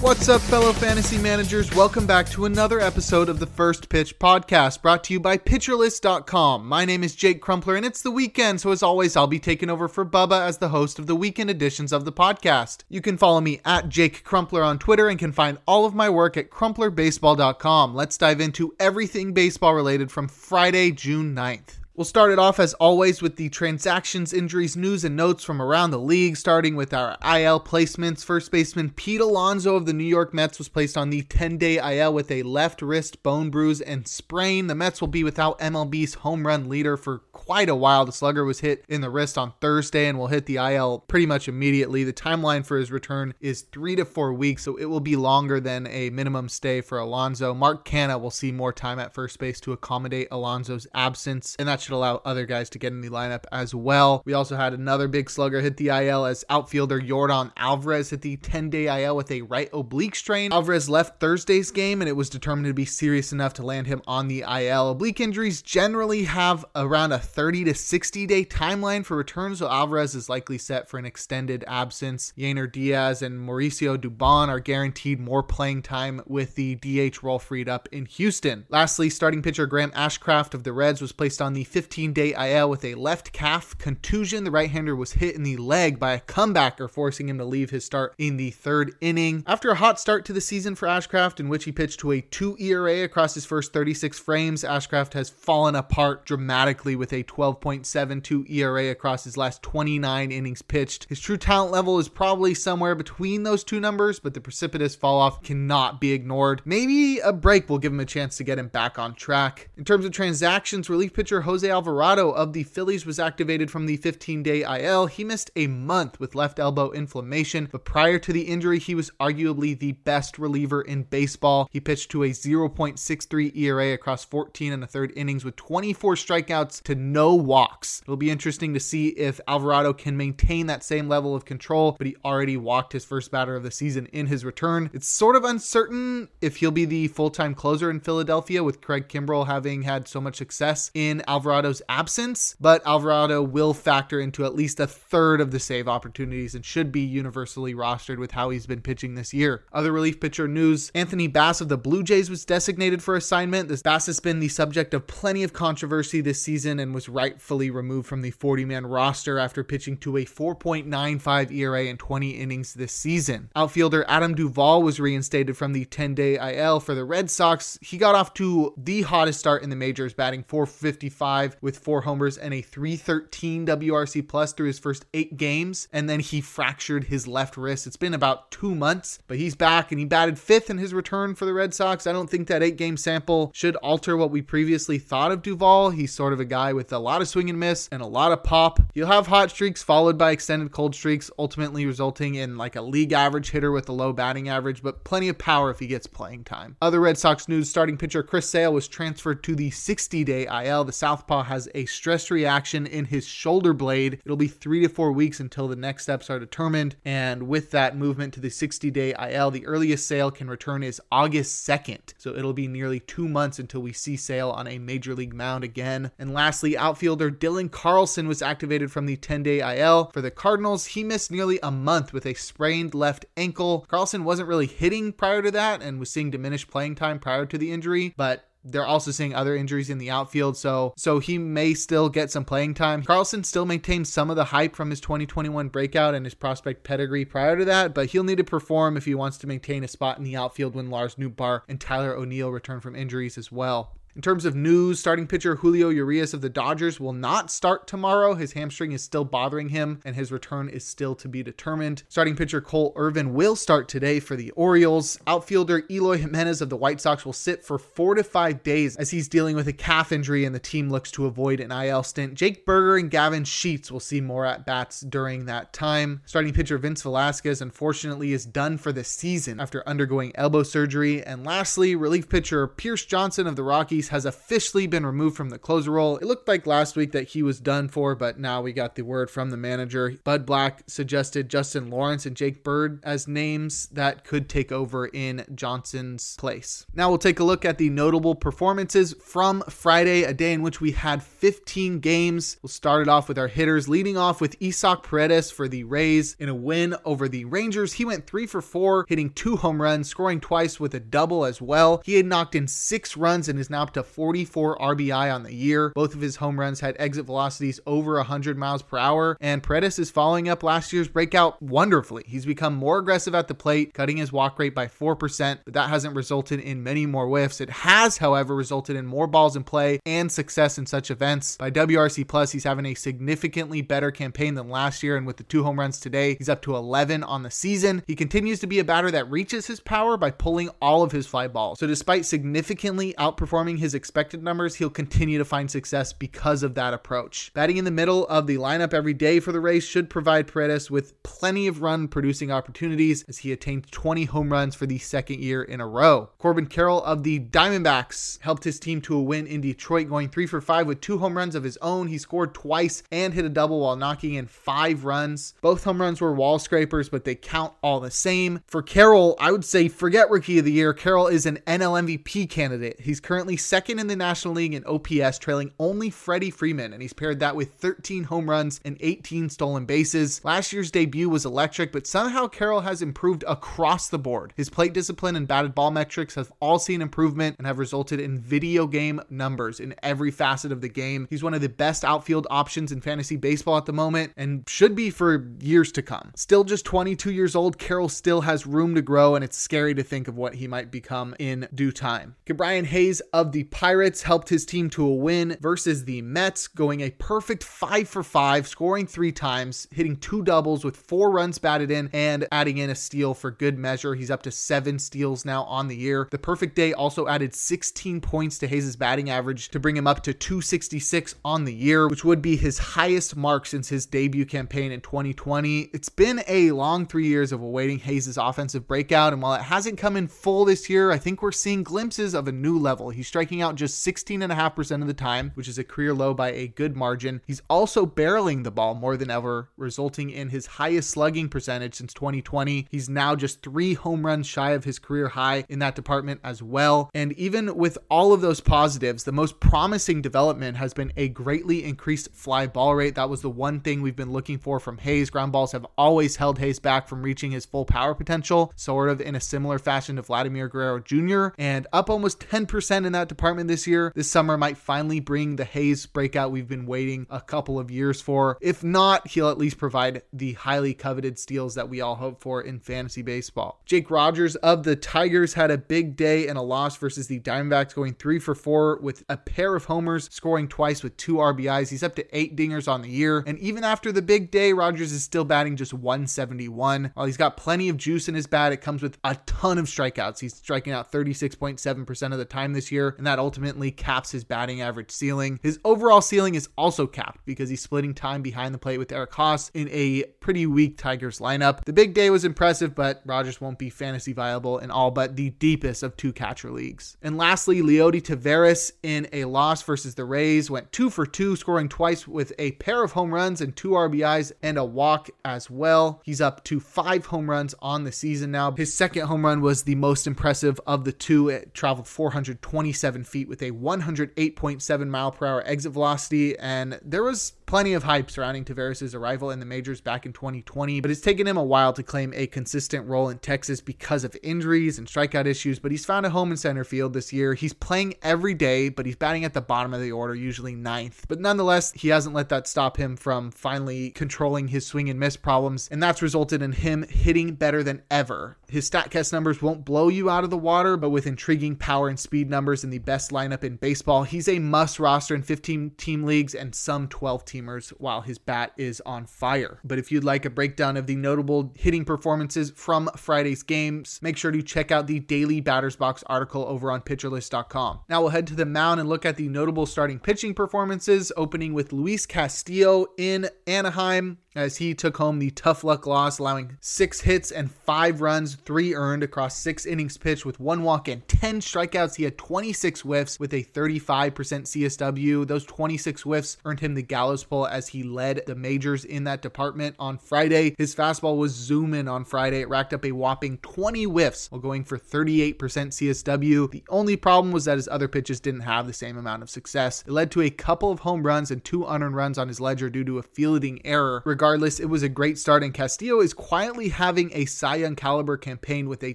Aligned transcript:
What's 0.00 0.28
up, 0.28 0.40
fellow 0.42 0.72
fantasy 0.72 1.18
managers? 1.18 1.74
Welcome 1.74 2.06
back 2.06 2.30
to 2.30 2.44
another 2.44 2.78
episode 2.78 3.28
of 3.28 3.40
the 3.40 3.46
First 3.46 3.88
Pitch 3.88 4.16
Podcast, 4.20 4.80
brought 4.80 5.02
to 5.04 5.12
you 5.12 5.18
by 5.18 5.36
PitcherList.com. 5.36 6.68
My 6.68 6.84
name 6.84 7.02
is 7.02 7.16
Jake 7.16 7.40
Crumpler, 7.40 7.74
and 7.74 7.84
it's 7.84 8.00
the 8.00 8.12
weekend, 8.12 8.60
so 8.60 8.70
as 8.70 8.80
always, 8.80 9.16
I'll 9.16 9.26
be 9.26 9.40
taking 9.40 9.68
over 9.68 9.88
for 9.88 10.06
Bubba 10.06 10.46
as 10.46 10.58
the 10.58 10.68
host 10.68 11.00
of 11.00 11.08
the 11.08 11.16
weekend 11.16 11.50
editions 11.50 11.92
of 11.92 12.04
the 12.04 12.12
podcast. 12.12 12.84
You 12.88 13.00
can 13.00 13.18
follow 13.18 13.40
me 13.40 13.60
at 13.64 13.88
Jake 13.88 14.22
Crumpler 14.22 14.62
on 14.62 14.78
Twitter 14.78 15.08
and 15.08 15.18
can 15.18 15.32
find 15.32 15.58
all 15.66 15.84
of 15.84 15.96
my 15.96 16.08
work 16.08 16.36
at 16.36 16.48
CrumplerBaseball.com. 16.48 17.92
Let's 17.92 18.16
dive 18.16 18.40
into 18.40 18.76
everything 18.78 19.32
baseball 19.32 19.74
related 19.74 20.12
from 20.12 20.28
Friday, 20.28 20.92
June 20.92 21.34
9th. 21.34 21.77
We'll 21.98 22.04
start 22.04 22.30
it 22.30 22.38
off 22.38 22.60
as 22.60 22.74
always 22.74 23.20
with 23.20 23.34
the 23.34 23.48
transactions, 23.48 24.32
injuries, 24.32 24.76
news, 24.76 25.02
and 25.02 25.16
notes 25.16 25.42
from 25.42 25.60
around 25.60 25.90
the 25.90 25.98
league, 25.98 26.36
starting 26.36 26.76
with 26.76 26.94
our 26.94 27.16
IL 27.24 27.58
placements. 27.58 28.24
First 28.24 28.52
baseman 28.52 28.90
Pete 28.90 29.20
Alonso 29.20 29.74
of 29.74 29.84
the 29.84 29.92
New 29.92 30.04
York 30.04 30.32
Mets 30.32 30.58
was 30.58 30.68
placed 30.68 30.96
on 30.96 31.10
the 31.10 31.22
10 31.22 31.58
day 31.58 31.98
IL 31.98 32.14
with 32.14 32.30
a 32.30 32.44
left 32.44 32.82
wrist 32.82 33.20
bone 33.24 33.50
bruise 33.50 33.80
and 33.80 34.06
sprain. 34.06 34.68
The 34.68 34.76
Mets 34.76 35.00
will 35.00 35.08
be 35.08 35.24
without 35.24 35.58
MLB's 35.58 36.14
home 36.14 36.46
run 36.46 36.68
leader 36.68 36.96
for 36.96 37.18
quite 37.32 37.68
a 37.68 37.74
while. 37.74 38.04
The 38.04 38.12
slugger 38.12 38.44
was 38.44 38.60
hit 38.60 38.84
in 38.88 39.00
the 39.00 39.10
wrist 39.10 39.36
on 39.36 39.54
Thursday 39.60 40.06
and 40.06 40.16
will 40.16 40.28
hit 40.28 40.46
the 40.46 40.58
IL 40.58 41.00
pretty 41.08 41.26
much 41.26 41.48
immediately. 41.48 42.04
The 42.04 42.12
timeline 42.12 42.64
for 42.64 42.78
his 42.78 42.92
return 42.92 43.34
is 43.40 43.62
three 43.62 43.96
to 43.96 44.04
four 44.04 44.32
weeks, 44.32 44.62
so 44.62 44.76
it 44.76 44.84
will 44.84 45.00
be 45.00 45.16
longer 45.16 45.58
than 45.58 45.88
a 45.88 46.10
minimum 46.10 46.48
stay 46.48 46.80
for 46.80 46.98
Alonso. 46.98 47.54
Mark 47.54 47.84
Canha 47.84 48.20
will 48.20 48.30
see 48.30 48.52
more 48.52 48.72
time 48.72 49.00
at 49.00 49.14
first 49.14 49.40
base 49.40 49.58
to 49.62 49.72
accommodate 49.72 50.28
Alonso's 50.30 50.86
absence, 50.94 51.56
and 51.58 51.66
that 51.66 51.87
should 51.88 51.94
allow 51.94 52.20
other 52.24 52.44
guys 52.44 52.68
to 52.70 52.78
get 52.78 52.92
in 52.92 53.00
the 53.00 53.08
lineup 53.08 53.44
as 53.50 53.74
well. 53.74 54.22
We 54.26 54.34
also 54.34 54.56
had 54.56 54.74
another 54.74 55.08
big 55.08 55.30
slugger 55.30 55.60
hit 55.62 55.78
the 55.78 55.88
IL 55.88 56.26
as 56.26 56.44
outfielder 56.50 57.00
Yordan 57.00 57.50
Alvarez 57.56 58.10
hit 58.10 58.20
the 58.20 58.36
10 58.36 58.68
day 58.68 59.04
IL 59.04 59.16
with 59.16 59.30
a 59.30 59.42
right 59.42 59.70
oblique 59.72 60.14
strain. 60.14 60.52
Alvarez 60.52 60.90
left 60.90 61.18
Thursday's 61.18 61.70
game 61.70 62.02
and 62.02 62.08
it 62.08 62.12
was 62.12 62.28
determined 62.28 62.66
to 62.66 62.74
be 62.74 62.84
serious 62.84 63.32
enough 63.32 63.54
to 63.54 63.62
land 63.62 63.86
him 63.86 64.02
on 64.06 64.28
the 64.28 64.40
IL. 64.40 64.90
Oblique 64.90 65.20
injuries 65.20 65.62
generally 65.62 66.24
have 66.24 66.64
around 66.76 67.12
a 67.12 67.18
30 67.18 67.64
to 67.64 67.74
60 67.74 68.26
day 68.26 68.44
timeline 68.44 69.04
for 69.04 69.16
return, 69.16 69.56
so 69.56 69.66
Alvarez 69.68 70.14
is 70.14 70.28
likely 70.28 70.58
set 70.58 70.90
for 70.90 70.98
an 70.98 71.06
extended 71.06 71.64
absence. 71.66 72.34
Yainer 72.36 72.70
Diaz 72.70 73.22
and 73.22 73.40
Mauricio 73.40 73.96
Dubon 73.96 74.48
are 74.48 74.60
guaranteed 74.60 75.20
more 75.20 75.42
playing 75.42 75.80
time 75.82 76.20
with 76.26 76.54
the 76.54 76.74
DH 76.74 77.22
role 77.22 77.38
freed 77.38 77.68
up 77.68 77.88
in 77.90 78.04
Houston. 78.04 78.66
Lastly, 78.68 79.08
starting 79.08 79.40
pitcher 79.40 79.66
Graham 79.66 79.90
Ashcraft 79.92 80.52
of 80.52 80.64
the 80.64 80.72
Reds 80.74 81.00
was 81.00 81.12
placed 81.12 81.40
on 81.40 81.54
the 81.54 81.64
15 81.78 82.12
day 82.12 82.34
IL 82.34 82.68
with 82.68 82.84
a 82.84 82.96
left 82.96 83.32
calf 83.32 83.78
contusion. 83.78 84.42
The 84.42 84.50
right 84.50 84.68
hander 84.68 84.96
was 84.96 85.12
hit 85.12 85.36
in 85.36 85.44
the 85.44 85.56
leg 85.56 86.00
by 86.00 86.14
a 86.14 86.20
comebacker, 86.20 86.90
forcing 86.90 87.28
him 87.28 87.38
to 87.38 87.44
leave 87.44 87.70
his 87.70 87.84
start 87.84 88.16
in 88.18 88.36
the 88.36 88.50
third 88.50 88.96
inning. 89.00 89.44
After 89.46 89.70
a 89.70 89.76
hot 89.76 90.00
start 90.00 90.24
to 90.24 90.32
the 90.32 90.40
season 90.40 90.74
for 90.74 90.88
Ashcraft, 90.88 91.38
in 91.38 91.48
which 91.48 91.62
he 91.62 91.70
pitched 91.70 92.00
to 92.00 92.10
a 92.10 92.20
2 92.20 92.56
ERA 92.58 93.04
across 93.04 93.34
his 93.34 93.44
first 93.44 93.72
36 93.72 94.18
frames, 94.18 94.64
Ashcraft 94.64 95.12
has 95.12 95.30
fallen 95.30 95.76
apart 95.76 96.26
dramatically 96.26 96.96
with 96.96 97.12
a 97.12 97.22
12.72 97.22 98.50
ERA 98.50 98.90
across 98.90 99.22
his 99.22 99.36
last 99.36 99.62
29 99.62 100.32
innings 100.32 100.62
pitched. 100.62 101.04
His 101.04 101.20
true 101.20 101.36
talent 101.36 101.70
level 101.70 102.00
is 102.00 102.08
probably 102.08 102.54
somewhere 102.54 102.96
between 102.96 103.44
those 103.44 103.62
two 103.62 103.78
numbers, 103.78 104.18
but 104.18 104.34
the 104.34 104.40
precipitous 104.40 104.96
fall 104.96 105.20
off 105.20 105.44
cannot 105.44 106.00
be 106.00 106.10
ignored. 106.10 106.60
Maybe 106.64 107.20
a 107.20 107.32
break 107.32 107.68
will 107.68 107.78
give 107.78 107.92
him 107.92 108.00
a 108.00 108.04
chance 108.04 108.36
to 108.38 108.42
get 108.42 108.58
him 108.58 108.66
back 108.66 108.98
on 108.98 109.14
track. 109.14 109.70
In 109.76 109.84
terms 109.84 110.04
of 110.04 110.10
transactions, 110.10 110.90
relief 110.90 111.12
pitcher 111.12 111.42
Jose 111.42 111.67
Alvarado 111.70 112.30
of 112.30 112.52
the 112.52 112.62
Phillies 112.62 113.06
was 113.06 113.18
activated 113.18 113.70
from 113.70 113.86
the 113.86 113.96
15 113.96 114.42
day 114.42 114.62
IL. 114.62 115.06
He 115.06 115.24
missed 115.24 115.50
a 115.56 115.66
month 115.66 116.18
with 116.20 116.34
left 116.34 116.58
elbow 116.58 116.90
inflammation, 116.90 117.68
but 117.70 117.84
prior 117.84 118.18
to 118.18 118.32
the 118.32 118.42
injury, 118.42 118.78
he 118.78 118.94
was 118.94 119.10
arguably 119.20 119.78
the 119.78 119.92
best 119.92 120.38
reliever 120.38 120.82
in 120.82 121.04
baseball. 121.04 121.68
He 121.70 121.80
pitched 121.80 122.10
to 122.12 122.22
a 122.24 122.30
0.63 122.30 123.56
ERA 123.56 123.92
across 123.92 124.24
14 124.24 124.72
and 124.72 124.84
a 124.84 124.86
third 124.86 125.12
innings 125.16 125.44
with 125.44 125.56
24 125.56 126.14
strikeouts 126.14 126.82
to 126.82 126.94
no 126.94 127.34
walks. 127.34 128.02
It'll 128.02 128.16
be 128.16 128.30
interesting 128.30 128.74
to 128.74 128.80
see 128.80 129.08
if 129.08 129.40
Alvarado 129.46 129.92
can 129.92 130.16
maintain 130.16 130.66
that 130.66 130.82
same 130.82 131.08
level 131.08 131.34
of 131.34 131.44
control, 131.44 131.96
but 131.98 132.06
he 132.06 132.16
already 132.24 132.56
walked 132.56 132.92
his 132.92 133.04
first 133.04 133.30
batter 133.30 133.56
of 133.56 133.62
the 133.62 133.70
season 133.70 134.06
in 134.06 134.26
his 134.26 134.44
return. 134.44 134.90
It's 134.92 135.08
sort 135.08 135.36
of 135.36 135.44
uncertain 135.44 136.28
if 136.40 136.56
he'll 136.56 136.70
be 136.70 136.84
the 136.84 137.08
full 137.08 137.30
time 137.30 137.54
closer 137.54 137.90
in 137.90 138.00
Philadelphia, 138.00 138.62
with 138.62 138.80
Craig 138.80 139.08
Kimbrel 139.08 139.46
having 139.46 139.82
had 139.82 140.08
so 140.08 140.20
much 140.20 140.36
success 140.36 140.90
in 140.94 141.22
Alvarado's 141.58 141.82
absence, 141.88 142.54
but 142.60 142.86
Alvarado 142.86 143.42
will 143.42 143.74
factor 143.74 144.20
into 144.20 144.44
at 144.44 144.54
least 144.54 144.78
a 144.78 144.86
third 144.86 145.40
of 145.40 145.50
the 145.50 145.58
save 145.58 145.88
opportunities 145.88 146.54
and 146.54 146.64
should 146.64 146.92
be 146.92 147.00
universally 147.00 147.74
rostered 147.74 148.18
with 148.18 148.30
how 148.30 148.50
he's 148.50 148.66
been 148.66 148.80
pitching 148.80 149.16
this 149.16 149.34
year. 149.34 149.64
Other 149.72 149.90
relief 149.90 150.20
pitcher 150.20 150.46
news 150.46 150.92
Anthony 150.94 151.26
Bass 151.26 151.60
of 151.60 151.68
the 151.68 151.76
Blue 151.76 152.04
Jays 152.04 152.30
was 152.30 152.44
designated 152.44 153.02
for 153.02 153.16
assignment. 153.16 153.68
This 153.68 153.82
Bass 153.82 154.06
has 154.06 154.20
been 154.20 154.38
the 154.38 154.46
subject 154.46 154.94
of 154.94 155.08
plenty 155.08 155.42
of 155.42 155.52
controversy 155.52 156.20
this 156.20 156.40
season 156.40 156.78
and 156.78 156.94
was 156.94 157.08
rightfully 157.08 157.70
removed 157.70 158.06
from 158.06 158.22
the 158.22 158.30
40 158.30 158.64
man 158.64 158.86
roster 158.86 159.40
after 159.40 159.64
pitching 159.64 159.96
to 159.98 160.16
a 160.18 160.24
4.95 160.24 161.50
ERA 161.50 161.86
in 161.86 161.96
20 161.96 162.30
innings 162.30 162.74
this 162.74 162.92
season. 162.92 163.50
Outfielder 163.56 164.04
Adam 164.06 164.36
Duvall 164.36 164.84
was 164.84 165.00
reinstated 165.00 165.56
from 165.56 165.72
the 165.72 165.86
10 165.86 166.14
day 166.14 166.36
IL 166.36 166.78
for 166.78 166.94
the 166.94 167.04
Red 167.04 167.30
Sox. 167.30 167.78
He 167.82 167.98
got 167.98 168.14
off 168.14 168.32
to 168.34 168.74
the 168.76 169.02
hottest 169.02 169.40
start 169.40 169.64
in 169.64 169.70
the 169.70 169.76
majors, 169.76 170.14
batting 170.14 170.44
455 170.44 171.37
with 171.60 171.78
four 171.78 172.02
homers 172.02 172.38
and 172.38 172.52
a 172.54 172.62
313 172.62 173.66
WRC 173.66 174.26
plus 174.28 174.52
through 174.52 174.66
his 174.66 174.78
first 174.78 175.04
eight 175.14 175.36
games. 175.36 175.88
And 175.92 176.08
then 176.08 176.20
he 176.20 176.40
fractured 176.40 177.04
his 177.04 177.26
left 177.26 177.56
wrist. 177.56 177.86
It's 177.86 177.96
been 177.96 178.14
about 178.14 178.50
two 178.50 178.74
months, 178.74 179.18
but 179.26 179.38
he's 179.38 179.54
back 179.54 179.90
and 179.90 179.98
he 179.98 180.04
batted 180.04 180.38
fifth 180.38 180.70
in 180.70 180.78
his 180.78 180.94
return 180.94 181.34
for 181.34 181.44
the 181.44 181.54
Red 181.54 181.74
Sox. 181.74 182.06
I 182.06 182.12
don't 182.12 182.30
think 182.30 182.48
that 182.48 182.62
eight 182.62 182.76
game 182.76 182.96
sample 182.96 183.50
should 183.54 183.76
alter 183.76 184.16
what 184.16 184.30
we 184.30 184.42
previously 184.42 184.98
thought 184.98 185.32
of 185.32 185.42
Duvall. 185.42 185.90
He's 185.90 186.12
sort 186.12 186.32
of 186.32 186.40
a 186.40 186.44
guy 186.44 186.72
with 186.72 186.92
a 186.92 186.98
lot 186.98 187.22
of 187.22 187.28
swing 187.28 187.50
and 187.50 187.58
miss 187.60 187.88
and 187.92 188.02
a 188.02 188.06
lot 188.06 188.32
of 188.32 188.42
pop. 188.42 188.80
You'll 188.94 189.08
have 189.08 189.26
hot 189.26 189.50
streaks 189.50 189.82
followed 189.82 190.18
by 190.18 190.32
extended 190.32 190.72
cold 190.72 190.94
streaks, 190.94 191.30
ultimately 191.38 191.86
resulting 191.86 192.34
in 192.34 192.56
like 192.56 192.76
a 192.76 192.82
league 192.82 193.12
average 193.12 193.50
hitter 193.50 193.70
with 193.70 193.88
a 193.88 193.92
low 193.92 194.12
batting 194.12 194.48
average, 194.48 194.82
but 194.82 195.04
plenty 195.04 195.28
of 195.28 195.38
power 195.38 195.70
if 195.70 195.78
he 195.78 195.86
gets 195.86 196.06
playing 196.06 196.44
time. 196.44 196.76
Other 196.80 197.00
Red 197.00 197.18
Sox 197.18 197.48
news 197.48 197.68
starting 197.68 197.96
pitcher 197.96 198.22
Chris 198.22 198.48
Sale 198.48 198.72
was 198.72 198.88
transferred 198.88 199.42
to 199.44 199.54
the 199.54 199.70
60 199.70 200.24
day 200.24 200.46
IL. 200.46 200.84
The 200.84 200.92
Southpaw 201.28 201.42
has 201.42 201.68
a 201.74 201.84
stress 201.84 202.30
reaction 202.30 202.86
in 202.86 203.04
his 203.04 203.28
shoulder 203.28 203.74
blade. 203.74 204.22
It'll 204.24 204.38
be 204.38 204.48
three 204.48 204.80
to 204.80 204.88
four 204.88 205.12
weeks 205.12 205.40
until 205.40 205.68
the 205.68 205.76
next 205.76 206.04
steps 206.04 206.30
are 206.30 206.38
determined. 206.38 206.96
And 207.04 207.48
with 207.48 207.70
that 207.72 207.98
movement 207.98 208.32
to 208.34 208.40
the 208.40 208.48
60 208.48 208.90
day 208.90 209.14
IL, 209.20 209.50
the 209.50 209.66
earliest 209.66 210.06
Sale 210.06 210.30
can 210.30 210.48
return 210.48 210.82
is 210.82 211.02
August 211.12 211.68
2nd. 211.68 212.14
So 212.16 212.34
it'll 212.34 212.54
be 212.54 212.66
nearly 212.66 213.00
two 213.00 213.28
months 213.28 213.58
until 213.58 213.82
we 213.82 213.92
see 213.92 214.16
Sale 214.16 214.48
on 214.48 214.66
a 214.66 214.78
major 214.78 215.14
league 215.14 215.34
mound 215.34 215.64
again. 215.64 216.12
And 216.18 216.32
lastly, 216.32 216.78
outfielder 216.78 217.30
Dylan 217.30 217.70
Carlson 217.70 218.26
was 218.26 218.40
activated 218.40 218.90
from 218.90 219.04
the 219.04 219.16
10 219.16 219.42
day 219.42 219.58
IL. 219.78 220.10
For 220.14 220.22
the 220.22 220.30
Cardinals, 220.30 220.86
he 220.86 221.04
missed 221.04 221.30
nearly 221.30 221.58
a 221.62 221.70
month 221.70 222.14
with 222.14 222.24
a 222.24 222.32
sprained 222.32 222.94
left 222.94 223.26
ankle. 223.36 223.84
Carlson 223.88 224.24
wasn't 224.24 224.48
really 224.48 224.66
hitting 224.66 225.12
prior 225.12 225.42
to 225.42 225.50
that 225.50 225.82
and 225.82 226.00
was 226.00 226.10
seeing 226.10 226.30
diminished 226.30 226.70
playing 226.70 226.94
time 226.94 227.18
prior 227.18 227.44
to 227.44 227.58
the 227.58 227.70
injury, 227.70 228.14
but 228.16 228.47
they're 228.64 228.86
also 228.86 229.10
seeing 229.10 229.34
other 229.34 229.56
injuries 229.56 229.90
in 229.90 229.98
the 229.98 230.10
outfield, 230.10 230.56
so 230.56 230.92
so 230.96 231.18
he 231.18 231.38
may 231.38 231.74
still 231.74 232.08
get 232.08 232.30
some 232.30 232.44
playing 232.44 232.74
time. 232.74 233.02
Carlson 233.02 233.44
still 233.44 233.66
maintains 233.66 234.12
some 234.12 234.30
of 234.30 234.36
the 234.36 234.44
hype 234.44 234.74
from 234.74 234.90
his 234.90 235.00
2021 235.00 235.68
breakout 235.68 236.14
and 236.14 236.26
his 236.26 236.34
prospect 236.34 236.84
pedigree 236.84 237.24
prior 237.24 237.56
to 237.56 237.64
that, 237.64 237.94
but 237.94 238.06
he'll 238.06 238.24
need 238.24 238.38
to 238.38 238.44
perform 238.44 238.96
if 238.96 239.04
he 239.04 239.14
wants 239.14 239.38
to 239.38 239.46
maintain 239.46 239.84
a 239.84 239.88
spot 239.88 240.18
in 240.18 240.24
the 240.24 240.36
outfield 240.36 240.74
when 240.74 240.90
Lars 240.90 241.16
Nootbaar 241.16 241.62
and 241.68 241.80
Tyler 241.80 242.14
O'Neill 242.14 242.50
return 242.50 242.80
from 242.80 242.96
injuries 242.96 243.38
as 243.38 243.52
well. 243.52 243.97
In 244.18 244.22
terms 244.22 244.44
of 244.44 244.56
news, 244.56 244.98
starting 244.98 245.28
pitcher 245.28 245.54
Julio 245.54 245.90
Urias 245.90 246.34
of 246.34 246.40
the 246.40 246.48
Dodgers 246.48 246.98
will 246.98 247.12
not 247.12 247.52
start 247.52 247.86
tomorrow. 247.86 248.34
His 248.34 248.54
hamstring 248.54 248.90
is 248.90 249.00
still 249.00 249.24
bothering 249.24 249.68
him, 249.68 250.00
and 250.04 250.16
his 250.16 250.32
return 250.32 250.68
is 250.68 250.84
still 250.84 251.14
to 251.14 251.28
be 251.28 251.44
determined. 251.44 252.02
Starting 252.08 252.34
pitcher 252.34 252.60
Cole 252.60 252.92
Irvin 252.96 253.32
will 253.32 253.54
start 253.54 253.88
today 253.88 254.18
for 254.18 254.34
the 254.34 254.50
Orioles. 254.56 255.20
Outfielder 255.28 255.84
Eloy 255.88 256.16
Jimenez 256.16 256.60
of 256.60 256.68
the 256.68 256.76
White 256.76 257.00
Sox 257.00 257.24
will 257.24 257.32
sit 257.32 257.64
for 257.64 257.78
four 257.78 258.16
to 258.16 258.24
five 258.24 258.64
days 258.64 258.96
as 258.96 259.12
he's 259.12 259.28
dealing 259.28 259.54
with 259.54 259.68
a 259.68 259.72
calf 259.72 260.10
injury 260.10 260.44
and 260.44 260.52
the 260.52 260.58
team 260.58 260.90
looks 260.90 261.12
to 261.12 261.26
avoid 261.26 261.60
an 261.60 261.70
IL 261.70 262.02
stint. 262.02 262.34
Jake 262.34 262.66
Burger 262.66 262.96
and 262.96 263.12
Gavin 263.12 263.44
Sheets 263.44 263.92
will 263.92 264.00
see 264.00 264.20
more 264.20 264.44
at 264.44 264.66
bats 264.66 265.00
during 265.00 265.44
that 265.44 265.72
time. 265.72 266.22
Starting 266.26 266.52
pitcher 266.52 266.76
Vince 266.76 267.02
Velasquez, 267.02 267.62
unfortunately, 267.62 268.32
is 268.32 268.44
done 268.44 268.78
for 268.78 268.90
the 268.90 269.04
season 269.04 269.60
after 269.60 269.88
undergoing 269.88 270.32
elbow 270.34 270.64
surgery. 270.64 271.22
And 271.22 271.44
lastly, 271.44 271.94
relief 271.94 272.28
pitcher 272.28 272.66
Pierce 272.66 273.04
Johnson 273.04 273.46
of 273.46 273.54
the 273.54 273.62
Rockies 273.62 274.07
has 274.08 274.24
officially 274.24 274.86
been 274.86 275.06
removed 275.06 275.36
from 275.36 275.50
the 275.50 275.58
closer 275.58 275.90
role. 275.92 276.16
It 276.16 276.24
looked 276.24 276.48
like 276.48 276.66
last 276.66 276.96
week 276.96 277.12
that 277.12 277.28
he 277.28 277.42
was 277.42 277.60
done 277.60 277.88
for, 277.88 278.14
but 278.14 278.38
now 278.38 278.60
we 278.60 278.72
got 278.72 278.94
the 278.94 279.02
word 279.02 279.30
from 279.30 279.50
the 279.50 279.56
manager. 279.56 280.14
Bud 280.24 280.46
Black 280.46 280.82
suggested 280.86 281.48
Justin 281.48 281.90
Lawrence 281.90 282.26
and 282.26 282.36
Jake 282.36 282.64
Bird 282.64 283.00
as 283.02 283.28
names 283.28 283.86
that 283.88 284.24
could 284.24 284.48
take 284.48 284.72
over 284.72 285.06
in 285.06 285.44
Johnson's 285.54 286.36
place. 286.36 286.86
Now 286.94 287.08
we'll 287.08 287.18
take 287.18 287.40
a 287.40 287.44
look 287.44 287.64
at 287.64 287.78
the 287.78 287.90
notable 287.90 288.34
performances 288.34 289.14
from 289.22 289.62
Friday, 289.68 290.24
a 290.24 290.34
day 290.34 290.52
in 290.52 290.62
which 290.62 290.80
we 290.80 290.92
had 290.92 291.22
15 291.22 292.00
games. 292.00 292.56
We'll 292.62 292.68
start 292.68 293.02
it 293.02 293.08
off 293.08 293.28
with 293.28 293.38
our 293.38 293.48
hitters, 293.48 293.88
leading 293.88 294.16
off 294.16 294.40
with 294.40 294.56
Isaac 294.62 295.02
Paredes 295.02 295.50
for 295.50 295.68
the 295.68 295.84
Rays 295.84 296.36
in 296.38 296.48
a 296.48 296.54
win 296.54 296.94
over 297.04 297.28
the 297.28 297.44
Rangers. 297.44 297.94
He 297.94 298.04
went 298.04 298.26
three 298.26 298.46
for 298.46 298.62
four, 298.62 299.04
hitting 299.08 299.30
two 299.30 299.56
home 299.56 299.80
runs, 299.80 300.08
scoring 300.08 300.40
twice 300.40 300.80
with 300.80 300.94
a 300.94 301.00
double 301.00 301.44
as 301.44 301.60
well. 301.60 302.02
He 302.04 302.14
had 302.14 302.26
knocked 302.26 302.54
in 302.54 302.66
six 302.66 303.16
runs 303.16 303.48
and 303.48 303.58
is 303.58 303.70
now 303.70 303.82
up 303.82 303.92
to 303.94 303.97
44 304.02 304.78
RBI 304.78 305.34
on 305.34 305.42
the 305.42 305.54
year. 305.54 305.90
Both 305.94 306.14
of 306.14 306.20
his 306.20 306.36
home 306.36 306.58
runs 306.58 306.80
had 306.80 306.96
exit 306.98 307.26
velocities 307.26 307.80
over 307.86 308.14
100 308.14 308.56
miles 308.58 308.82
per 308.82 308.98
hour, 308.98 309.36
and 309.40 309.62
Paredes 309.62 309.98
is 309.98 310.10
following 310.10 310.48
up 310.48 310.62
last 310.62 310.92
year's 310.92 311.08
breakout 311.08 311.60
wonderfully. 311.62 312.24
He's 312.26 312.46
become 312.46 312.74
more 312.74 312.98
aggressive 312.98 313.34
at 313.34 313.48
the 313.48 313.54
plate, 313.54 313.94
cutting 313.94 314.16
his 314.16 314.32
walk 314.32 314.58
rate 314.58 314.74
by 314.74 314.86
4%, 314.86 315.58
but 315.64 315.74
that 315.74 315.88
hasn't 315.88 316.16
resulted 316.16 316.60
in 316.60 316.82
many 316.82 317.06
more 317.06 317.26
whiffs. 317.26 317.60
It 317.60 317.70
has, 317.70 318.18
however, 318.18 318.54
resulted 318.54 318.96
in 318.96 319.06
more 319.06 319.26
balls 319.26 319.56
in 319.56 319.64
play 319.64 320.00
and 320.06 320.30
success 320.30 320.78
in 320.78 320.86
such 320.86 321.10
events. 321.10 321.56
By 321.56 321.70
WRC 321.70 322.26
Plus, 322.26 322.52
he's 322.52 322.64
having 322.64 322.86
a 322.86 322.94
significantly 322.94 323.82
better 323.82 324.10
campaign 324.10 324.54
than 324.54 324.68
last 324.68 325.02
year, 325.02 325.16
and 325.16 325.26
with 325.26 325.36
the 325.36 325.44
two 325.44 325.64
home 325.64 325.78
runs 325.78 326.00
today, 326.00 326.36
he's 326.36 326.48
up 326.48 326.62
to 326.62 326.76
11 326.76 327.22
on 327.24 327.42
the 327.42 327.50
season. 327.50 328.02
He 328.06 328.14
continues 328.14 328.60
to 328.60 328.66
be 328.66 328.78
a 328.78 328.84
batter 328.84 329.10
that 329.10 329.30
reaches 329.30 329.66
his 329.66 329.80
power 329.80 330.16
by 330.16 330.30
pulling 330.30 330.70
all 330.80 331.02
of 331.02 331.12
his 331.12 331.26
fly 331.26 331.48
balls. 331.48 331.78
So, 331.78 331.86
despite 331.86 332.26
significantly 332.26 333.14
outperforming 333.18 333.77
his 333.78 333.94
expected 333.94 334.42
numbers, 334.42 334.76
he'll 334.76 334.90
continue 334.90 335.38
to 335.38 335.44
find 335.44 335.70
success 335.70 336.12
because 336.12 336.62
of 336.62 336.74
that 336.74 336.94
approach. 336.94 337.52
Batting 337.54 337.76
in 337.76 337.84
the 337.84 337.90
middle 337.90 338.26
of 338.26 338.46
the 338.46 338.56
lineup 338.56 338.92
every 338.92 339.14
day 339.14 339.40
for 339.40 339.52
the 339.52 339.60
Rays 339.60 339.84
should 339.84 340.10
provide 340.10 340.46
Paredes 340.46 340.90
with 340.90 341.22
plenty 341.22 341.66
of 341.66 341.82
run 341.82 342.08
producing 342.08 342.50
opportunities 342.50 343.24
as 343.28 343.38
he 343.38 343.52
attained 343.52 343.90
20 343.90 344.24
home 344.26 344.52
runs 344.52 344.74
for 344.74 344.86
the 344.86 344.98
second 344.98 345.40
year 345.40 345.62
in 345.62 345.80
a 345.80 345.86
row. 345.86 346.30
Corbin 346.38 346.66
Carroll 346.66 347.02
of 347.04 347.22
the 347.22 347.40
Diamondbacks 347.40 348.40
helped 348.40 348.64
his 348.64 348.78
team 348.78 349.00
to 349.02 349.16
a 349.16 349.22
win 349.22 349.46
in 349.46 349.60
Detroit, 349.60 350.08
going 350.08 350.28
three 350.28 350.46
for 350.46 350.60
five 350.60 350.86
with 350.86 351.00
two 351.00 351.18
home 351.18 351.36
runs 351.36 351.54
of 351.54 351.64
his 351.64 351.76
own. 351.78 352.08
He 352.08 352.18
scored 352.18 352.54
twice 352.54 353.02
and 353.10 353.34
hit 353.34 353.44
a 353.44 353.48
double 353.48 353.80
while 353.80 353.96
knocking 353.96 354.34
in 354.34 354.46
five 354.46 355.04
runs. 355.04 355.54
Both 355.60 355.84
home 355.84 356.00
runs 356.00 356.20
were 356.20 356.34
wall 356.34 356.58
scrapers, 356.58 357.08
but 357.08 357.24
they 357.24 357.34
count 357.34 357.74
all 357.82 358.00
the 358.00 358.10
same. 358.10 358.60
For 358.66 358.82
Carroll, 358.82 359.36
I 359.38 359.52
would 359.52 359.64
say 359.64 359.88
forget 359.88 360.30
Rookie 360.30 360.58
of 360.58 360.64
the 360.64 360.72
Year. 360.72 360.92
Carroll 360.92 361.26
is 361.26 361.46
an 361.46 361.58
NL 361.66 362.18
MVP 362.18 362.48
candidate. 362.50 363.00
He's 363.00 363.20
currently 363.20 363.56
second 363.68 363.98
in 363.98 364.06
the 364.06 364.16
National 364.16 364.54
League 364.54 364.72
in 364.72 364.84
OPS, 364.86 365.38
trailing 365.38 365.70
only 365.78 366.08
Freddie 366.08 366.50
Freeman, 366.50 366.94
and 366.94 367.02
he's 367.02 367.12
paired 367.12 367.40
that 367.40 367.54
with 367.54 367.74
13 367.74 368.24
home 368.24 368.48
runs 368.48 368.80
and 368.84 368.96
18 369.00 369.50
stolen 369.50 369.84
bases. 369.84 370.42
Last 370.42 370.72
year's 370.72 370.90
debut 370.90 371.28
was 371.28 371.44
electric, 371.44 371.92
but 371.92 372.06
somehow 372.06 372.46
Carroll 372.46 372.80
has 372.80 373.02
improved 373.02 373.44
across 373.46 374.08
the 374.08 374.18
board. 374.18 374.54
His 374.56 374.70
plate 374.70 374.94
discipline 374.94 375.36
and 375.36 375.46
batted 375.46 375.74
ball 375.74 375.90
metrics 375.90 376.34
have 376.34 376.50
all 376.60 376.78
seen 376.78 377.02
improvement 377.02 377.56
and 377.58 377.66
have 377.66 377.78
resulted 377.78 378.20
in 378.20 378.38
video 378.38 378.86
game 378.86 379.20
numbers 379.28 379.80
in 379.80 379.94
every 380.02 380.30
facet 380.30 380.72
of 380.72 380.80
the 380.80 380.88
game. 380.88 381.26
He's 381.28 381.42
one 381.42 381.54
of 381.54 381.60
the 381.60 381.68
best 381.68 382.04
outfield 382.04 382.46
options 382.50 382.90
in 382.90 383.02
fantasy 383.02 383.36
baseball 383.36 383.76
at 383.76 383.84
the 383.84 383.92
moment 383.92 384.32
and 384.36 384.64
should 384.66 384.94
be 384.94 385.10
for 385.10 385.46
years 385.60 385.92
to 385.92 386.02
come. 386.02 386.32
Still 386.36 386.64
just 386.64 386.86
22 386.86 387.32
years 387.32 387.54
old, 387.54 387.78
Carroll 387.78 388.08
still 388.08 388.40
has 388.40 388.66
room 388.66 388.94
to 388.94 389.02
grow, 389.02 389.34
and 389.34 389.44
it's 389.44 389.58
scary 389.58 389.94
to 389.94 390.02
think 390.02 390.26
of 390.26 390.38
what 390.38 390.54
he 390.54 390.66
might 390.66 390.90
become 390.90 391.34
in 391.38 391.68
due 391.74 391.92
time. 391.92 392.34
Brian 392.46 392.86
Hayes 392.86 393.20
of 393.32 393.52
the 393.52 393.57
Pirates 393.64 394.22
helped 394.22 394.48
his 394.48 394.66
team 394.66 394.90
to 394.90 395.06
a 395.06 395.14
win 395.14 395.56
versus 395.60 396.04
the 396.04 396.22
Mets, 396.22 396.68
going 396.68 397.00
a 397.00 397.10
perfect 397.10 397.64
five 397.64 398.08
for 398.08 398.22
five, 398.22 398.66
scoring 398.66 399.06
three 399.06 399.32
times, 399.32 399.86
hitting 399.90 400.16
two 400.16 400.42
doubles 400.42 400.84
with 400.84 400.96
four 400.96 401.30
runs 401.30 401.58
batted 401.58 401.90
in, 401.90 402.10
and 402.12 402.46
adding 402.52 402.78
in 402.78 402.90
a 402.90 402.94
steal 402.94 403.34
for 403.34 403.50
good 403.50 403.78
measure. 403.78 404.14
He's 404.14 404.30
up 404.30 404.42
to 404.42 404.50
seven 404.50 404.98
steals 404.98 405.44
now 405.44 405.64
on 405.64 405.88
the 405.88 405.96
year. 405.96 406.28
The 406.30 406.38
perfect 406.38 406.76
day 406.76 406.92
also 406.92 407.26
added 407.26 407.54
16 407.54 408.20
points 408.20 408.58
to 408.58 408.66
Hayes' 408.66 408.96
batting 408.96 409.30
average 409.30 409.68
to 409.70 409.80
bring 409.80 409.96
him 409.96 410.06
up 410.06 410.22
to 410.24 410.32
266 410.32 411.34
on 411.44 411.64
the 411.64 411.74
year, 411.74 412.08
which 412.08 412.24
would 412.24 412.42
be 412.42 412.56
his 412.56 412.78
highest 412.78 413.36
mark 413.36 413.66
since 413.66 413.88
his 413.88 414.06
debut 414.06 414.44
campaign 414.44 414.92
in 414.92 415.00
2020. 415.00 415.90
It's 415.92 416.08
been 416.08 416.42
a 416.46 416.70
long 416.72 417.06
three 417.06 417.26
years 417.26 417.52
of 417.52 417.62
awaiting 417.62 417.98
Hayes' 418.00 418.36
offensive 418.36 418.86
breakout, 418.86 419.32
and 419.32 419.42
while 419.42 419.54
it 419.54 419.62
hasn't 419.62 419.98
come 419.98 420.16
in 420.16 420.28
full 420.28 420.64
this 420.64 420.88
year, 420.88 421.10
I 421.10 421.18
think 421.18 421.42
we're 421.42 421.52
seeing 421.52 421.82
glimpses 421.82 422.34
of 422.34 422.48
a 422.48 422.52
new 422.52 422.78
level. 422.78 423.10
He's 423.10 423.26
striking 423.48 423.62
out 423.62 423.76
just 423.76 424.06
16.5% 424.06 425.00
of 425.00 425.08
the 425.08 425.14
time, 425.14 425.52
which 425.54 425.68
is 425.68 425.78
a 425.78 425.84
career 425.84 426.12
low 426.12 426.34
by 426.34 426.52
a 426.52 426.68
good 426.68 426.94
margin. 426.94 427.40
He's 427.46 427.62
also 427.70 428.04
barreling 428.04 428.62
the 428.62 428.70
ball 428.70 428.94
more 428.94 429.16
than 429.16 429.30
ever, 429.30 429.70
resulting 429.78 430.28
in 430.28 430.50
his 430.50 430.66
highest 430.66 431.08
slugging 431.08 431.48
percentage 431.48 431.94
since 431.94 432.12
2020. 432.12 432.86
He's 432.90 433.08
now 433.08 433.34
just 433.34 433.62
three 433.62 433.94
home 433.94 434.26
runs 434.26 434.46
shy 434.46 434.72
of 434.72 434.84
his 434.84 434.98
career 434.98 435.28
high 435.28 435.64
in 435.70 435.78
that 435.78 435.94
department 435.94 436.40
as 436.44 436.62
well. 436.62 437.08
And 437.14 437.32
even 437.38 437.74
with 437.74 437.96
all 438.10 438.34
of 438.34 438.42
those 438.42 438.60
positives, 438.60 439.24
the 439.24 439.32
most 439.32 439.60
promising 439.60 440.20
development 440.20 440.76
has 440.76 440.92
been 440.92 441.10
a 441.16 441.30
greatly 441.30 441.84
increased 441.84 442.30
fly 442.34 442.66
ball 442.66 442.94
rate. 442.94 443.14
That 443.14 443.30
was 443.30 443.40
the 443.40 443.48
one 443.48 443.80
thing 443.80 444.02
we've 444.02 444.14
been 444.14 444.32
looking 444.32 444.58
for 444.58 444.78
from 444.78 444.98
Hayes. 444.98 445.30
Ground 445.30 445.52
balls 445.52 445.72
have 445.72 445.86
always 445.96 446.36
held 446.36 446.58
Hayes 446.58 446.78
back 446.78 447.08
from 447.08 447.22
reaching 447.22 447.52
his 447.52 447.64
full 447.64 447.86
power 447.86 448.14
potential, 448.14 448.74
sort 448.76 449.08
of 449.08 449.22
in 449.22 449.34
a 449.34 449.40
similar 449.40 449.78
fashion 449.78 450.16
to 450.16 450.22
Vladimir 450.22 450.68
Guerrero 450.68 451.00
Jr., 451.00 451.54
and 451.56 451.86
up 451.94 452.10
almost 452.10 452.40
10% 452.40 453.06
in 453.06 453.12
that 453.12 453.28
department 453.28 453.37
this 453.38 453.86
year. 453.86 454.12
This 454.14 454.30
summer 454.30 454.58
might 454.58 454.76
finally 454.76 455.20
bring 455.20 455.56
the 455.56 455.64
Hayes 455.64 456.06
breakout 456.06 456.50
we've 456.50 456.66
been 456.66 456.86
waiting 456.86 457.26
a 457.30 457.40
couple 457.40 457.78
of 457.78 457.90
years 457.90 458.20
for. 458.20 458.58
If 458.60 458.82
not, 458.82 459.28
he'll 459.28 459.48
at 459.48 459.58
least 459.58 459.78
provide 459.78 460.22
the 460.32 460.54
highly 460.54 460.92
coveted 460.92 461.38
steals 461.38 461.76
that 461.76 461.88
we 461.88 462.00
all 462.00 462.16
hope 462.16 462.42
for 462.42 462.60
in 462.60 462.80
fantasy 462.80 463.22
baseball. 463.22 463.80
Jake 463.86 464.10
Rogers 464.10 464.56
of 464.56 464.82
the 464.82 464.96
Tigers 464.96 465.54
had 465.54 465.70
a 465.70 465.78
big 465.78 466.16
day 466.16 466.48
and 466.48 466.58
a 466.58 466.62
loss 466.62 466.96
versus 466.96 467.28
the 467.28 467.38
Diamondbacks, 467.38 467.94
going 467.94 468.14
three 468.14 468.40
for 468.40 468.54
four 468.54 468.98
with 469.00 469.24
a 469.28 469.36
pair 469.36 469.76
of 469.76 469.84
homers, 469.84 470.28
scoring 470.32 470.66
twice 470.66 471.02
with 471.04 471.16
two 471.16 471.36
RBIs. 471.36 471.90
He's 471.90 472.02
up 472.02 472.16
to 472.16 472.36
eight 472.36 472.56
dingers 472.56 472.88
on 472.88 473.02
the 473.02 473.08
year. 473.08 473.44
And 473.46 473.58
even 473.60 473.84
after 473.84 474.10
the 474.10 474.22
big 474.22 474.50
day, 474.50 474.72
Rogers 474.72 475.12
is 475.12 475.22
still 475.22 475.44
batting 475.44 475.76
just 475.76 475.94
171. 475.94 477.12
While 477.14 477.26
he's 477.26 477.36
got 477.36 477.56
plenty 477.56 477.88
of 477.88 477.96
juice 477.96 478.28
in 478.28 478.34
his 478.34 478.48
bat, 478.48 478.72
it 478.72 478.78
comes 478.78 479.00
with 479.00 479.16
a 479.22 479.36
ton 479.46 479.78
of 479.78 479.86
strikeouts. 479.86 480.40
He's 480.40 480.54
striking 480.54 480.92
out 480.92 481.12
36.7% 481.12 482.32
of 482.32 482.38
the 482.38 482.44
time 482.44 482.72
this 482.72 482.90
year, 482.90 483.14
and 483.16 483.27
that 483.28 483.38
ultimately 483.38 483.90
caps 483.90 484.30
his 484.30 484.42
batting 484.42 484.80
average 484.80 485.10
ceiling. 485.10 485.60
His 485.62 485.78
overall 485.84 486.22
ceiling 486.22 486.54
is 486.54 486.68
also 486.78 487.06
capped 487.06 487.44
because 487.44 487.68
he's 487.68 487.82
splitting 487.82 488.14
time 488.14 488.40
behind 488.40 488.74
the 488.74 488.78
plate 488.78 488.96
with 488.96 489.12
Eric 489.12 489.32
Haase 489.32 489.70
in 489.74 489.88
a 489.90 490.24
pretty 490.40 490.64
weak 490.64 490.96
Tigers 490.96 491.38
lineup. 491.38 491.84
The 491.84 491.92
big 491.92 492.14
day 492.14 492.30
was 492.30 492.46
impressive, 492.46 492.94
but 492.94 493.22
Rogers 493.26 493.60
won't 493.60 493.78
be 493.78 493.90
fantasy 493.90 494.32
viable 494.32 494.78
in 494.78 494.90
all 494.90 495.10
but 495.10 495.36
the 495.36 495.50
deepest 495.50 496.02
of 496.02 496.16
two 496.16 496.32
catcher 496.32 496.70
leagues. 496.70 497.16
And 497.20 497.36
lastly, 497.36 497.82
Leody 497.82 498.22
Taveras 498.22 498.92
in 499.02 499.28
a 499.32 499.44
loss 499.44 499.82
versus 499.82 500.14
the 500.14 500.24
Rays 500.24 500.70
went 500.70 500.90
two 500.90 501.10
for 501.10 501.26
two, 501.26 501.54
scoring 501.56 501.88
twice 501.88 502.26
with 502.26 502.52
a 502.58 502.72
pair 502.72 503.02
of 503.02 503.12
home 503.12 503.32
runs 503.32 503.60
and 503.60 503.76
two 503.76 503.90
RBIs 503.90 504.52
and 504.62 504.78
a 504.78 504.84
walk 504.84 505.28
as 505.44 505.68
well. 505.68 506.22
He's 506.24 506.40
up 506.40 506.64
to 506.64 506.80
five 506.80 507.26
home 507.26 507.50
runs 507.50 507.74
on 507.80 508.04
the 508.04 508.12
season 508.12 508.50
now. 508.50 508.72
His 508.72 508.94
second 508.94 509.26
home 509.26 509.44
run 509.44 509.60
was 509.60 509.82
the 509.82 509.96
most 509.96 510.26
impressive 510.26 510.80
of 510.86 511.04
the 511.04 511.12
two. 511.12 511.50
It 511.50 511.74
traveled 511.74 512.08
427 512.08 513.17
feet 513.24 513.48
with 513.48 513.62
a 513.62 513.70
108.7 513.70 515.08
mile 515.08 515.32
per 515.32 515.46
hour 515.46 515.62
exit 515.66 515.92
velocity, 515.92 516.58
and 516.58 516.98
there 517.02 517.22
was 517.22 517.52
plenty 517.68 517.92
of 517.92 518.02
hype 518.02 518.30
surrounding 518.30 518.64
Taveras' 518.64 519.14
arrival 519.14 519.50
in 519.50 519.60
the 519.60 519.66
majors 519.66 520.00
back 520.00 520.24
in 520.24 520.32
2020, 520.32 521.02
but 521.02 521.10
it's 521.10 521.20
taken 521.20 521.46
him 521.46 521.58
a 521.58 521.62
while 521.62 521.92
to 521.92 522.02
claim 522.02 522.32
a 522.34 522.46
consistent 522.46 523.06
role 523.06 523.28
in 523.28 523.36
Texas 523.38 523.82
because 523.82 524.24
of 524.24 524.34
injuries 524.42 524.98
and 524.98 525.06
strikeout 525.06 525.44
issues. 525.44 525.78
But 525.78 525.90
he's 525.90 526.06
found 526.06 526.24
a 526.24 526.30
home 526.30 526.50
in 526.50 526.56
center 526.56 526.82
field 526.82 527.12
this 527.12 527.30
year. 527.30 527.52
He's 527.52 527.74
playing 527.74 528.14
every 528.22 528.54
day, 528.54 528.88
but 528.88 529.04
he's 529.04 529.16
batting 529.16 529.44
at 529.44 529.52
the 529.52 529.60
bottom 529.60 529.92
of 529.92 530.00
the 530.00 530.12
order, 530.12 530.34
usually 530.34 530.74
ninth. 530.74 531.26
But 531.28 531.40
nonetheless, 531.40 531.92
he 531.92 532.08
hasn't 532.08 532.34
let 532.34 532.48
that 532.48 532.66
stop 532.66 532.96
him 532.96 533.16
from 533.16 533.50
finally 533.50 534.12
controlling 534.12 534.68
his 534.68 534.86
swing 534.86 535.10
and 535.10 535.20
miss 535.20 535.36
problems, 535.36 535.88
and 535.92 536.02
that's 536.02 536.22
resulted 536.22 536.62
in 536.62 536.72
him 536.72 537.04
hitting 537.06 537.54
better 537.54 537.82
than 537.82 538.00
ever. 538.10 538.56
His 538.70 538.88
StatCast 538.88 539.30
numbers 539.32 539.60
won't 539.60 539.84
blow 539.84 540.08
you 540.08 540.30
out 540.30 540.44
of 540.44 540.50
the 540.50 540.56
water, 540.56 540.96
but 540.96 541.10
with 541.10 541.26
intriguing 541.26 541.76
power 541.76 542.08
and 542.08 542.18
speed 542.18 542.48
numbers 542.48 542.82
in 542.82 542.88
the 542.88 542.98
best 542.98 543.30
lineup 543.30 543.62
in 543.62 543.76
baseball, 543.76 544.22
he's 544.22 544.48
a 544.48 544.58
must 544.58 544.98
roster 544.98 545.34
in 545.34 545.42
15 545.42 545.92
team 545.98 546.24
leagues 546.24 546.54
and 546.54 546.74
some 546.74 547.08
12 547.08 547.44
teamers 547.58 547.90
while 547.98 548.20
his 548.20 548.38
bat 548.38 548.72
is 548.76 549.02
on 549.06 549.26
fire. 549.26 549.80
But 549.84 549.98
if 549.98 550.10
you'd 550.10 550.24
like 550.24 550.44
a 550.44 550.50
breakdown 550.50 550.96
of 550.96 551.06
the 551.06 551.16
notable 551.16 551.72
hitting 551.76 552.04
performances 552.04 552.72
from 552.74 553.08
Friday's 553.16 553.62
games, 553.62 554.18
make 554.22 554.36
sure 554.36 554.50
to 554.50 554.62
check 554.62 554.90
out 554.90 555.06
the 555.06 555.20
daily 555.20 555.60
batters 555.60 555.96
box 555.96 556.22
article 556.26 556.64
over 556.66 556.90
on 556.90 557.02
pitcherlist.com. 557.02 558.00
Now 558.08 558.20
we'll 558.20 558.30
head 558.30 558.46
to 558.48 558.54
the 558.54 558.66
mound 558.66 559.00
and 559.00 559.08
look 559.08 559.26
at 559.26 559.36
the 559.36 559.48
notable 559.48 559.86
starting 559.86 560.18
pitching 560.18 560.54
performances, 560.54 561.32
opening 561.36 561.74
with 561.74 561.92
Luis 561.92 562.26
Castillo 562.26 563.06
in 563.16 563.48
Anaheim 563.66 564.38
as 564.58 564.78
he 564.78 564.92
took 564.92 565.16
home 565.18 565.38
the 565.38 565.50
tough 565.50 565.84
luck 565.84 566.06
loss, 566.06 566.40
allowing 566.40 566.76
six 566.80 567.20
hits 567.20 567.52
and 567.52 567.70
five 567.70 568.20
runs, 568.20 568.56
three 568.56 568.92
earned 568.92 569.22
across 569.22 569.56
six 569.56 569.86
innings 569.86 570.16
pitched 570.16 570.44
with 570.44 570.58
one 570.58 570.82
walk 570.82 571.06
and 571.06 571.26
10 571.28 571.60
strikeouts. 571.60 572.16
He 572.16 572.24
had 572.24 572.36
26 572.36 573.02
whiffs 573.02 573.38
with 573.38 573.54
a 573.54 573.62
35% 573.62 574.32
CSW. 574.32 575.46
Those 575.46 575.64
26 575.64 576.22
whiffs 576.22 576.56
earned 576.64 576.80
him 576.80 576.94
the 576.94 577.02
Gallows 577.02 577.44
Pole 577.44 577.68
as 577.68 577.88
he 577.88 578.02
led 578.02 578.42
the 578.46 578.56
majors 578.56 579.04
in 579.04 579.24
that 579.24 579.42
department 579.42 579.94
on 579.98 580.18
Friday. 580.18 580.74
His 580.76 580.94
fastball 580.94 581.36
was 581.36 581.52
zooming 581.52 582.08
on 582.08 582.24
Friday. 582.24 582.62
It 582.62 582.68
racked 582.68 582.92
up 582.92 583.04
a 583.04 583.12
whopping 583.12 583.58
20 583.58 584.04
whiffs 584.04 584.50
while 584.50 584.60
going 584.60 584.82
for 584.82 584.98
38% 584.98 585.56
CSW. 585.56 586.70
The 586.70 586.84
only 586.88 587.16
problem 587.16 587.52
was 587.52 587.66
that 587.66 587.76
his 587.76 587.88
other 587.88 588.08
pitches 588.08 588.40
didn't 588.40 588.62
have 588.62 588.88
the 588.88 588.92
same 588.92 589.16
amount 589.16 589.44
of 589.44 589.50
success. 589.50 590.02
It 590.04 590.12
led 590.12 590.32
to 590.32 590.42
a 590.42 590.50
couple 590.50 590.90
of 590.90 591.00
home 591.00 591.24
runs 591.24 591.52
and 591.52 591.62
two 591.62 591.84
unearned 591.84 592.16
runs 592.16 592.38
on 592.38 592.48
his 592.48 592.60
ledger 592.60 592.90
due 592.90 593.04
to 593.04 593.18
a 593.18 593.22
fielding 593.22 593.84
error. 593.86 594.22
Regardless, 594.24 594.47
it 594.54 594.88
was 594.88 595.02
a 595.02 595.08
great 595.08 595.38
start, 595.38 595.62
and 595.62 595.74
Castillo 595.74 596.20
is 596.20 596.32
quietly 596.32 596.88
having 596.88 597.30
a 597.34 597.44
Cy 597.44 597.76
Young 597.76 597.96
caliber 597.96 598.36
campaign 598.36 598.88
with 598.88 599.02
a 599.02 599.14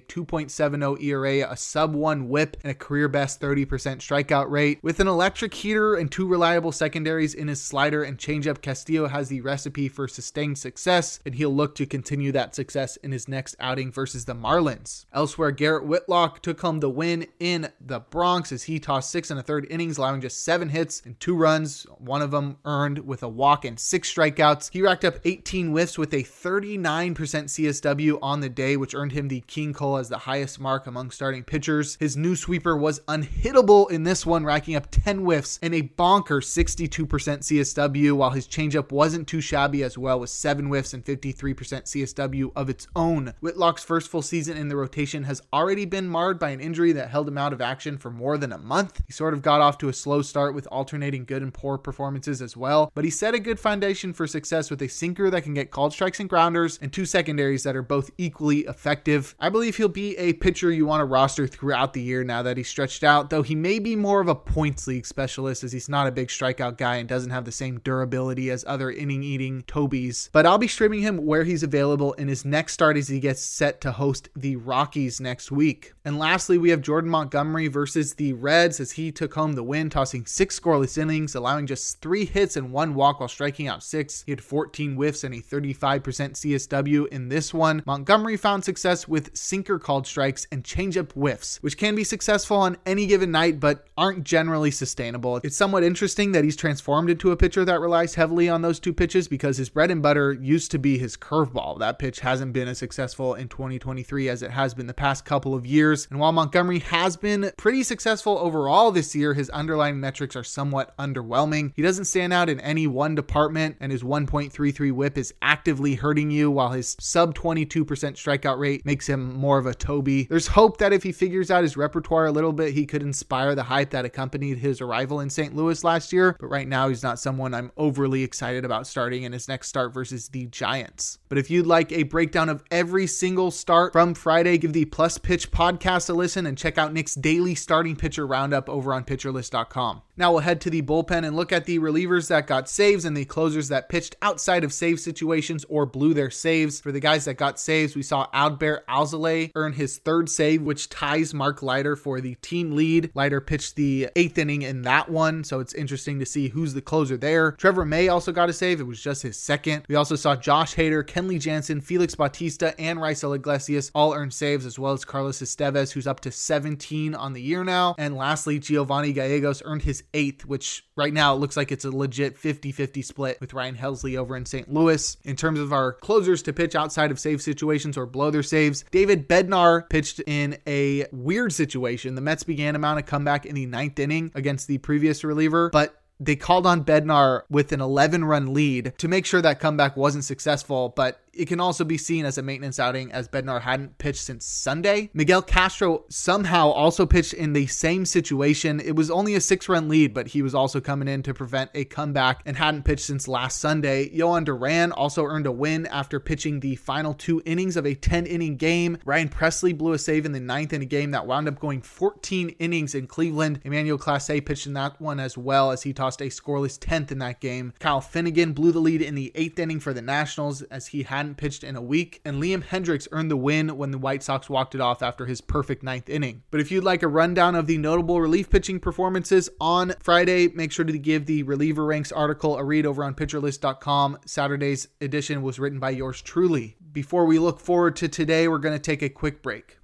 2.70 0.00 1.02
ERA, 1.02 1.50
a 1.50 1.56
sub 1.56 1.94
1 1.94 2.28
whip, 2.28 2.56
and 2.62 2.70
a 2.70 2.74
career 2.74 3.08
best 3.08 3.40
30% 3.40 3.66
strikeout 3.66 4.50
rate. 4.50 4.78
With 4.82 5.00
an 5.00 5.08
electric 5.08 5.54
heater 5.54 5.94
and 5.94 6.10
two 6.10 6.26
reliable 6.26 6.72
secondaries 6.72 7.34
in 7.34 7.48
his 7.48 7.60
slider 7.60 8.02
and 8.02 8.18
changeup, 8.18 8.60
Castillo 8.60 9.08
has 9.08 9.28
the 9.28 9.40
recipe 9.40 9.88
for 9.88 10.06
sustained 10.06 10.58
success, 10.58 11.20
and 11.26 11.34
he'll 11.34 11.54
look 11.54 11.74
to 11.76 11.86
continue 11.86 12.32
that 12.32 12.54
success 12.54 12.96
in 12.98 13.12
his 13.12 13.28
next 13.28 13.56
outing 13.58 13.90
versus 13.90 14.24
the 14.24 14.34
Marlins. 14.34 15.06
Elsewhere, 15.12 15.50
Garrett 15.50 15.86
Whitlock 15.86 16.42
took 16.42 16.60
home 16.60 16.80
the 16.80 16.90
win 16.90 17.26
in 17.40 17.68
the 17.80 18.00
Bronx 18.00 18.52
as 18.52 18.64
he 18.64 18.78
tossed 18.78 19.10
six 19.10 19.30
and 19.30 19.40
a 19.40 19.42
third 19.42 19.66
innings, 19.70 19.98
allowing 19.98 20.20
just 20.20 20.44
seven 20.44 20.68
hits 20.68 21.02
and 21.04 21.18
two 21.20 21.36
runs, 21.36 21.84
one 21.98 22.22
of 22.22 22.30
them 22.30 22.58
earned 22.64 23.00
with 23.00 23.22
a 23.22 23.28
walk 23.28 23.64
and 23.64 23.78
six 23.78 24.12
strikeouts. 24.12 24.70
He 24.72 24.82
racked 24.82 25.04
up 25.04 25.13
18 25.24 25.70
whiffs 25.72 25.98
with 25.98 26.12
a 26.12 26.22
39% 26.22 27.14
CSW 27.14 28.18
on 28.22 28.40
the 28.40 28.48
day, 28.48 28.76
which 28.76 28.94
earned 28.94 29.12
him 29.12 29.28
the 29.28 29.40
King 29.42 29.72
Cole 29.72 29.96
as 29.96 30.08
the 30.08 30.18
highest 30.18 30.60
mark 30.60 30.86
among 30.86 31.10
starting 31.10 31.44
pitchers. 31.44 31.96
His 32.00 32.16
new 32.16 32.36
sweeper 32.36 32.76
was 32.76 33.00
unhittable 33.00 33.90
in 33.90 34.04
this 34.04 34.24
one, 34.26 34.44
racking 34.44 34.76
up 34.76 34.88
10 34.90 35.18
whiffs 35.18 35.58
and 35.62 35.74
a 35.74 35.82
bonker 35.82 36.40
62% 36.40 37.06
CSW, 37.06 38.12
while 38.12 38.30
his 38.30 38.48
changeup 38.48 38.92
wasn't 38.92 39.28
too 39.28 39.40
shabby 39.40 39.82
as 39.82 39.98
well, 39.98 40.20
with 40.20 40.30
7 40.30 40.66
whiffs 40.66 40.94
and 40.94 41.04
53% 41.04 41.54
CSW 41.54 42.52
of 42.56 42.68
its 42.68 42.86
own. 42.96 43.32
Whitlock's 43.40 43.84
first 43.84 44.08
full 44.08 44.22
season 44.22 44.56
in 44.56 44.68
the 44.68 44.76
rotation 44.76 45.24
has 45.24 45.42
already 45.52 45.84
been 45.84 46.08
marred 46.08 46.38
by 46.38 46.50
an 46.50 46.60
injury 46.60 46.92
that 46.92 47.10
held 47.10 47.28
him 47.28 47.38
out 47.38 47.52
of 47.52 47.60
action 47.60 47.98
for 47.98 48.10
more 48.10 48.38
than 48.38 48.52
a 48.52 48.58
month. 48.58 49.02
He 49.06 49.12
sort 49.12 49.34
of 49.34 49.42
got 49.42 49.60
off 49.60 49.78
to 49.78 49.88
a 49.88 49.92
slow 49.92 50.22
start 50.22 50.54
with 50.54 50.68
alternating 50.70 51.24
good 51.24 51.42
and 51.42 51.52
poor 51.52 51.78
performances 51.78 52.40
as 52.40 52.56
well, 52.56 52.90
but 52.94 53.04
he 53.04 53.10
set 53.10 53.34
a 53.34 53.38
good 53.38 53.60
foundation 53.60 54.12
for 54.12 54.26
success 54.26 54.70
with 54.70 54.82
a 54.82 54.88
sinker 55.04 55.28
that 55.28 55.42
can 55.42 55.52
get 55.52 55.70
called 55.70 55.92
strikes 55.92 56.18
and 56.18 56.30
grounders 56.30 56.78
and 56.80 56.90
two 56.90 57.04
secondaries 57.04 57.62
that 57.62 57.76
are 57.76 57.82
both 57.82 58.10
equally 58.16 58.60
effective. 58.60 59.34
I 59.38 59.50
believe 59.50 59.76
he'll 59.76 59.86
be 59.86 60.16
a 60.16 60.32
pitcher 60.32 60.72
you 60.72 60.86
want 60.86 61.02
to 61.02 61.04
roster 61.04 61.46
throughout 61.46 61.92
the 61.92 62.00
year 62.00 62.24
now 62.24 62.42
that 62.42 62.56
he's 62.56 62.70
stretched 62.70 63.04
out, 63.04 63.28
though 63.28 63.42
he 63.42 63.54
may 63.54 63.78
be 63.78 63.96
more 63.96 64.22
of 64.22 64.28
a 64.28 64.34
points 64.34 64.86
league 64.86 65.04
specialist 65.04 65.62
as 65.62 65.72
he's 65.72 65.90
not 65.90 66.06
a 66.06 66.10
big 66.10 66.28
strikeout 66.28 66.78
guy 66.78 66.96
and 66.96 67.06
doesn't 67.06 67.32
have 67.32 67.44
the 67.44 67.52
same 67.52 67.80
durability 67.80 68.50
as 68.50 68.64
other 68.66 68.90
inning 68.90 69.22
eating 69.22 69.62
Tobies. 69.66 70.30
But 70.32 70.46
I'll 70.46 70.56
be 70.56 70.68
streaming 70.68 71.02
him 71.02 71.18
where 71.18 71.44
he's 71.44 71.62
available 71.62 72.14
in 72.14 72.28
his 72.28 72.46
next 72.46 72.72
start 72.72 72.96
as 72.96 73.08
he 73.08 73.20
gets 73.20 73.42
set 73.42 73.82
to 73.82 73.92
host 73.92 74.30
the 74.34 74.56
Rockies 74.56 75.20
next 75.20 75.52
week. 75.52 75.92
And 76.06 76.18
lastly, 76.18 76.56
we 76.56 76.70
have 76.70 76.80
Jordan 76.80 77.10
Montgomery 77.10 77.68
versus 77.68 78.14
the 78.14 78.32
Reds 78.32 78.80
as 78.80 78.92
he 78.92 79.12
took 79.12 79.34
home 79.34 79.52
the 79.52 79.62
win, 79.62 79.90
tossing 79.90 80.24
six 80.24 80.58
scoreless 80.58 80.96
innings, 80.96 81.34
allowing 81.34 81.66
just 81.66 82.00
three 82.00 82.24
hits 82.24 82.56
and 82.56 82.72
one 82.72 82.94
walk 82.94 83.20
while 83.20 83.28
striking 83.28 83.68
out 83.68 83.82
six. 83.82 84.22
He 84.24 84.32
had 84.32 84.42
14 84.42 84.93
whiffs 84.96 85.24
and 85.24 85.34
a 85.34 85.40
35% 85.40 86.00
CSW 86.02 87.08
in 87.08 87.28
this 87.28 87.52
one. 87.54 87.82
Montgomery 87.86 88.36
found 88.36 88.64
success 88.64 89.06
with 89.08 89.36
sinker 89.36 89.78
called 89.78 90.06
strikes 90.06 90.46
and 90.50 90.64
changeup 90.64 91.12
whiffs, 91.12 91.58
which 91.62 91.76
can 91.76 91.94
be 91.94 92.04
successful 92.04 92.56
on 92.56 92.76
any 92.86 93.06
given 93.06 93.30
night 93.30 93.60
but 93.60 93.86
aren't 93.96 94.24
generally 94.24 94.70
sustainable. 94.70 95.36
It's 95.44 95.56
somewhat 95.56 95.84
interesting 95.84 96.32
that 96.32 96.44
he's 96.44 96.56
transformed 96.56 97.10
into 97.10 97.30
a 97.30 97.36
pitcher 97.36 97.64
that 97.64 97.80
relies 97.80 98.14
heavily 98.14 98.48
on 98.48 98.62
those 98.62 98.80
two 98.80 98.92
pitches 98.92 99.28
because 99.28 99.56
his 99.56 99.68
bread 99.68 99.90
and 99.90 100.02
butter 100.02 100.32
used 100.32 100.70
to 100.72 100.78
be 100.78 100.98
his 100.98 101.16
curveball. 101.16 101.78
That 101.78 101.98
pitch 101.98 102.20
hasn't 102.20 102.52
been 102.52 102.68
as 102.68 102.78
successful 102.78 103.34
in 103.34 103.48
2023 103.48 104.28
as 104.28 104.42
it 104.42 104.50
has 104.50 104.74
been 104.74 104.86
the 104.86 104.94
past 104.94 105.24
couple 105.24 105.54
of 105.54 105.66
years. 105.66 106.06
And 106.10 106.18
while 106.18 106.32
Montgomery 106.32 106.80
has 106.80 107.16
been 107.16 107.52
pretty 107.56 107.82
successful 107.82 108.38
overall 108.38 108.90
this 108.90 109.14
year, 109.14 109.34
his 109.34 109.50
underlying 109.50 110.00
metrics 110.00 110.36
are 110.36 110.44
somewhat 110.44 110.96
underwhelming. 110.98 111.72
He 111.74 111.82
doesn't 111.82 112.06
stand 112.06 112.32
out 112.32 112.48
in 112.48 112.60
any 112.60 112.86
one 112.86 113.14
department, 113.14 113.76
and 113.80 113.92
his 113.92 114.02
1.33 114.02 114.83
whip 114.90 115.18
is 115.18 115.34
actively 115.42 115.94
hurting 115.94 116.30
you, 116.30 116.50
while 116.50 116.72
his 116.72 116.96
sub 117.00 117.34
22% 117.34 117.84
strikeout 117.84 118.58
rate 118.58 118.84
makes 118.84 119.08
him 119.08 119.34
more 119.34 119.58
of 119.58 119.66
a 119.66 119.74
Toby. 119.74 120.24
There's 120.24 120.48
hope 120.48 120.78
that 120.78 120.92
if 120.92 121.02
he 121.02 121.12
figures 121.12 121.50
out 121.50 121.62
his 121.62 121.76
repertoire 121.76 122.26
a 122.26 122.32
little 122.32 122.52
bit, 122.52 122.74
he 122.74 122.86
could 122.86 123.02
inspire 123.02 123.54
the 123.54 123.62
hype 123.62 123.90
that 123.90 124.04
accompanied 124.04 124.58
his 124.58 124.80
arrival 124.80 125.20
in 125.20 125.30
St. 125.30 125.54
Louis 125.54 125.84
last 125.84 126.12
year, 126.12 126.36
but 126.40 126.48
right 126.48 126.68
now 126.68 126.88
he's 126.88 127.02
not 127.02 127.18
someone 127.18 127.54
I'm 127.54 127.72
overly 127.76 128.22
excited 128.22 128.64
about 128.64 128.86
starting 128.86 129.22
in 129.22 129.32
his 129.32 129.48
next 129.48 129.68
start 129.68 129.92
versus 129.94 130.28
the 130.28 130.46
Giants. 130.46 131.18
But 131.28 131.38
if 131.38 131.50
you'd 131.50 131.66
like 131.66 131.92
a 131.92 132.04
breakdown 132.04 132.48
of 132.48 132.62
every 132.70 133.06
single 133.06 133.50
start 133.50 133.92
from 133.92 134.14
Friday, 134.14 134.58
give 134.58 134.72
the 134.72 134.84
Plus 134.84 135.18
Pitch 135.18 135.50
podcast 135.50 136.10
a 136.10 136.12
listen 136.12 136.46
and 136.46 136.58
check 136.58 136.78
out 136.78 136.92
Nick's 136.92 137.14
daily 137.14 137.54
starting 137.54 137.96
pitcher 137.96 138.26
roundup 138.26 138.68
over 138.68 138.92
on 138.92 139.04
pitcherlist.com. 139.04 140.02
Now 140.16 140.30
we'll 140.30 140.40
head 140.40 140.60
to 140.62 140.70
the 140.70 140.82
bullpen 140.82 141.26
and 141.26 141.34
look 141.34 141.52
at 141.52 141.64
the 141.64 141.78
relievers 141.78 142.28
that 142.28 142.46
got 142.46 142.68
saves 142.68 143.04
and 143.04 143.16
the 143.16 143.24
closers 143.24 143.68
that 143.68 143.88
pitched 143.88 144.14
outside 144.22 144.62
of 144.62 144.72
save 144.74 145.00
situations 145.00 145.64
or 145.68 145.86
blew 145.86 146.14
their 146.14 146.30
saves. 146.30 146.80
For 146.80 146.92
the 146.92 147.00
guys 147.00 147.24
that 147.24 147.34
got 147.34 147.58
saves, 147.58 147.96
we 147.96 148.02
saw 148.02 148.26
Adbert 148.32 148.84
Alzolay 148.88 149.50
earn 149.54 149.72
his 149.72 149.98
third 149.98 150.28
save, 150.28 150.62
which 150.62 150.88
ties 150.88 151.32
Mark 151.34 151.62
Leiter 151.62 151.96
for 151.96 152.20
the 152.20 152.34
team 152.36 152.72
lead. 152.72 153.10
Leiter 153.14 153.40
pitched 153.40 153.76
the 153.76 154.08
eighth 154.16 154.38
inning 154.38 154.62
in 154.62 154.82
that 154.82 155.08
one, 155.08 155.44
so 155.44 155.60
it's 155.60 155.74
interesting 155.74 156.18
to 156.18 156.26
see 156.26 156.48
who's 156.48 156.74
the 156.74 156.82
closer 156.82 157.16
there. 157.16 157.52
Trevor 157.52 157.84
May 157.84 158.08
also 158.08 158.32
got 158.32 158.48
a 158.48 158.52
save. 158.52 158.80
It 158.80 158.84
was 158.84 159.00
just 159.00 159.22
his 159.22 159.36
second. 159.36 159.84
We 159.88 159.94
also 159.94 160.16
saw 160.16 160.36
Josh 160.36 160.74
Hader, 160.74 161.04
Kenley 161.04 161.40
Jansen, 161.40 161.80
Felix 161.80 162.14
Bautista, 162.14 162.78
and 162.80 162.98
Raisel 162.98 163.34
Iglesias 163.34 163.90
all 163.94 164.14
earn 164.14 164.30
saves, 164.30 164.66
as 164.66 164.78
well 164.78 164.92
as 164.92 165.04
Carlos 165.04 165.40
Estevez, 165.40 165.92
who's 165.92 166.06
up 166.06 166.20
to 166.20 166.30
17 166.30 167.14
on 167.14 167.32
the 167.32 167.42
year 167.42 167.64
now. 167.64 167.94
And 167.98 168.16
lastly, 168.16 168.58
Giovanni 168.58 169.12
Gallegos 169.12 169.62
earned 169.64 169.82
his 169.82 170.04
eighth, 170.14 170.44
which 170.44 170.84
right 170.96 171.12
now 171.12 171.34
it 171.34 171.38
looks 171.38 171.56
like 171.56 171.72
it's 171.72 171.84
a 171.84 171.90
legit 171.90 172.36
50 172.38 172.72
50 172.72 173.02
split 173.02 173.40
with 173.40 173.54
Ryan 173.54 173.76
Helsley 173.76 174.16
over 174.16 174.36
in 174.36 174.46
St. 174.46 174.63
Louis. 174.68 175.16
In 175.24 175.36
terms 175.36 175.58
of 175.58 175.72
our 175.72 175.92
closers 175.92 176.42
to 176.42 176.52
pitch 176.52 176.74
outside 176.74 177.10
of 177.10 177.18
save 177.18 177.42
situations 177.42 177.96
or 177.96 178.06
blow 178.06 178.30
their 178.30 178.42
saves, 178.42 178.84
David 178.90 179.28
Bednar 179.28 179.88
pitched 179.88 180.20
in 180.26 180.58
a 180.66 181.06
weird 181.12 181.52
situation. 181.52 182.14
The 182.14 182.20
Mets 182.20 182.42
began 182.42 182.74
to 182.74 182.78
mount 182.78 182.98
a 182.98 183.02
comeback 183.02 183.46
in 183.46 183.54
the 183.54 183.66
ninth 183.66 183.98
inning 183.98 184.30
against 184.34 184.68
the 184.68 184.78
previous 184.78 185.24
reliever, 185.24 185.70
but 185.70 186.00
they 186.20 186.36
called 186.36 186.66
on 186.66 186.84
Bednar 186.84 187.42
with 187.50 187.72
an 187.72 187.80
11 187.80 188.24
run 188.24 188.54
lead 188.54 188.94
to 188.98 189.08
make 189.08 189.26
sure 189.26 189.42
that 189.42 189.60
comeback 189.60 189.96
wasn't 189.96 190.24
successful, 190.24 190.92
but 190.94 191.20
it 191.36 191.48
can 191.48 191.60
also 191.60 191.84
be 191.84 191.98
seen 191.98 192.24
as 192.24 192.38
a 192.38 192.42
maintenance 192.42 192.78
outing 192.78 193.12
as 193.12 193.28
Bednar 193.28 193.60
hadn't 193.60 193.98
pitched 193.98 194.22
since 194.22 194.44
Sunday. 194.44 195.10
Miguel 195.14 195.42
Castro 195.42 196.04
somehow 196.08 196.70
also 196.70 197.06
pitched 197.06 197.34
in 197.34 197.52
the 197.52 197.66
same 197.66 198.04
situation. 198.04 198.80
It 198.80 198.96
was 198.96 199.10
only 199.10 199.34
a 199.34 199.40
six 199.40 199.68
run 199.68 199.88
lead, 199.88 200.14
but 200.14 200.28
he 200.28 200.42
was 200.42 200.54
also 200.54 200.80
coming 200.80 201.08
in 201.08 201.22
to 201.24 201.34
prevent 201.34 201.70
a 201.74 201.84
comeback 201.84 202.40
and 202.46 202.56
hadn't 202.56 202.84
pitched 202.84 203.04
since 203.04 203.28
last 203.28 203.60
Sunday. 203.60 204.08
Jhoan 204.10 204.44
Duran 204.44 204.92
also 204.92 205.24
earned 205.24 205.46
a 205.46 205.52
win 205.52 205.86
after 205.86 206.20
pitching 206.20 206.60
the 206.60 206.76
final 206.76 207.14
two 207.14 207.42
innings 207.44 207.76
of 207.76 207.86
a 207.86 207.94
10 207.94 208.26
inning 208.26 208.56
game. 208.56 208.98
Ryan 209.04 209.28
Pressly 209.28 209.76
blew 209.76 209.92
a 209.92 209.98
save 209.98 210.26
in 210.26 210.32
the 210.32 210.40
ninth 210.40 210.72
in 210.72 210.82
a 210.82 210.86
game 210.86 211.10
that 211.12 211.26
wound 211.26 211.48
up 211.48 211.58
going 211.58 211.82
14 211.82 212.50
innings 212.58 212.94
in 212.94 213.06
Cleveland. 213.06 213.60
Emmanuel 213.64 213.98
Clase 213.98 214.44
pitched 214.44 214.66
in 214.66 214.74
that 214.74 215.00
one 215.00 215.20
as 215.20 215.36
well 215.36 215.70
as 215.70 215.82
he 215.82 215.92
tossed 215.92 216.20
a 216.20 216.24
scoreless 216.24 216.78
10th 216.78 217.10
in 217.10 217.18
that 217.18 217.40
game. 217.40 217.72
Kyle 217.78 218.00
Finnegan 218.00 218.52
blew 218.52 218.72
the 218.72 218.80
lead 218.80 219.02
in 219.02 219.14
the 219.14 219.32
eighth 219.34 219.58
inning 219.58 219.80
for 219.80 219.92
the 219.92 220.02
Nationals 220.02 220.62
as 220.62 220.88
he 220.88 221.02
hadn't 221.24 221.36
pitched 221.36 221.64
in 221.64 221.74
a 221.74 221.80
week. 221.80 222.20
And 222.24 222.42
Liam 222.42 222.62
Hendriks 222.62 223.08
earned 223.10 223.30
the 223.30 223.36
win 223.36 223.76
when 223.78 223.90
the 223.90 223.98
White 223.98 224.22
Sox 224.22 224.50
walked 224.50 224.74
it 224.74 224.80
off 224.80 225.02
after 225.02 225.24
his 225.24 225.40
perfect 225.40 225.82
ninth 225.82 226.10
inning. 226.10 226.42
But 226.50 226.60
if 226.60 226.70
you'd 226.70 226.84
like 226.84 227.02
a 227.02 227.08
rundown 227.08 227.54
of 227.54 227.66
the 227.66 227.78
notable 227.78 228.20
relief 228.20 228.50
pitching 228.50 228.78
performances 228.78 229.48
on 229.58 229.94
Friday, 230.00 230.48
make 230.48 230.70
sure 230.70 230.84
to 230.84 230.98
give 230.98 231.24
the 231.24 231.42
reliever 231.42 231.86
ranks 231.86 232.12
article 232.12 232.58
a 232.58 232.64
read 232.64 232.84
over 232.84 233.02
on 233.02 233.14
pitcherlist.com. 233.14 234.18
Saturday's 234.26 234.88
edition 235.00 235.42
was 235.42 235.58
written 235.58 235.78
by 235.78 235.90
yours 235.90 236.20
truly. 236.20 236.76
Before 236.92 237.24
we 237.24 237.38
look 237.38 237.58
forward 237.58 237.96
to 237.96 238.08
today, 238.08 238.46
we're 238.46 238.58
going 238.58 238.76
to 238.76 238.82
take 238.82 239.02
a 239.02 239.08
quick 239.08 239.42
break. 239.42 239.78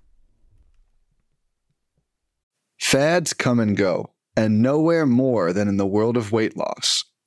Fads 2.78 3.32
come 3.32 3.60
and 3.60 3.76
go, 3.76 4.10
and 4.36 4.62
nowhere 4.62 5.06
more 5.06 5.52
than 5.52 5.68
in 5.68 5.76
the 5.76 5.86
world 5.86 6.16
of 6.16 6.32
weight 6.32 6.56
loss. 6.56 7.04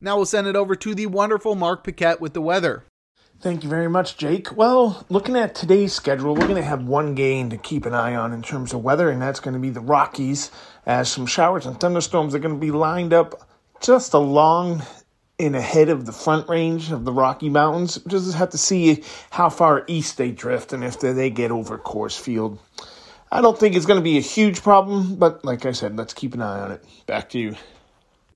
Now 0.00 0.16
we'll 0.16 0.26
send 0.26 0.46
it 0.46 0.54
over 0.54 0.76
to 0.76 0.94
the 0.94 1.06
wonderful 1.06 1.56
Mark 1.56 1.82
Paquette 1.82 2.20
with 2.20 2.32
the 2.32 2.40
weather. 2.40 2.84
Thank 3.40 3.64
you 3.64 3.68
very 3.68 3.88
much, 3.88 4.16
Jake. 4.16 4.56
Well, 4.56 5.04
looking 5.08 5.36
at 5.36 5.56
today's 5.56 5.92
schedule, 5.92 6.34
we're 6.34 6.46
going 6.46 6.54
to 6.54 6.62
have 6.62 6.84
one 6.84 7.16
game 7.16 7.50
to 7.50 7.56
keep 7.56 7.84
an 7.84 7.94
eye 7.94 8.14
on 8.14 8.32
in 8.32 8.42
terms 8.42 8.72
of 8.72 8.82
weather, 8.82 9.10
and 9.10 9.20
that's 9.20 9.40
going 9.40 9.54
to 9.54 9.60
be 9.60 9.70
the 9.70 9.80
Rockies, 9.80 10.52
as 10.86 11.10
some 11.10 11.26
showers 11.26 11.66
and 11.66 11.78
thunderstorms 11.78 12.34
are 12.34 12.38
going 12.38 12.54
to 12.54 12.60
be 12.60 12.70
lined 12.70 13.12
up 13.12 13.48
just 13.80 14.14
along 14.14 14.82
and 15.40 15.54
ahead 15.56 15.88
of 15.88 16.06
the 16.06 16.12
front 16.12 16.48
range 16.48 16.90
of 16.90 17.04
the 17.04 17.12
Rocky 17.12 17.48
Mountains. 17.48 17.98
Just 18.06 18.34
have 18.34 18.50
to 18.50 18.58
see 18.58 19.04
how 19.30 19.50
far 19.50 19.84
east 19.88 20.16
they 20.16 20.30
drift 20.30 20.72
and 20.72 20.82
if 20.84 21.00
they 21.00 21.30
get 21.30 21.50
over 21.50 21.78
Coors 21.78 22.18
Field. 22.18 22.58
I 23.30 23.40
don't 23.40 23.58
think 23.58 23.76
it's 23.76 23.86
going 23.86 24.00
to 24.00 24.04
be 24.04 24.18
a 24.18 24.22
huge 24.22 24.62
problem, 24.62 25.16
but 25.16 25.44
like 25.44 25.66
I 25.66 25.72
said, 25.72 25.96
let's 25.96 26.14
keep 26.14 26.34
an 26.34 26.42
eye 26.42 26.60
on 26.60 26.72
it. 26.72 26.84
Back 27.06 27.28
to 27.30 27.38
you. 27.38 27.56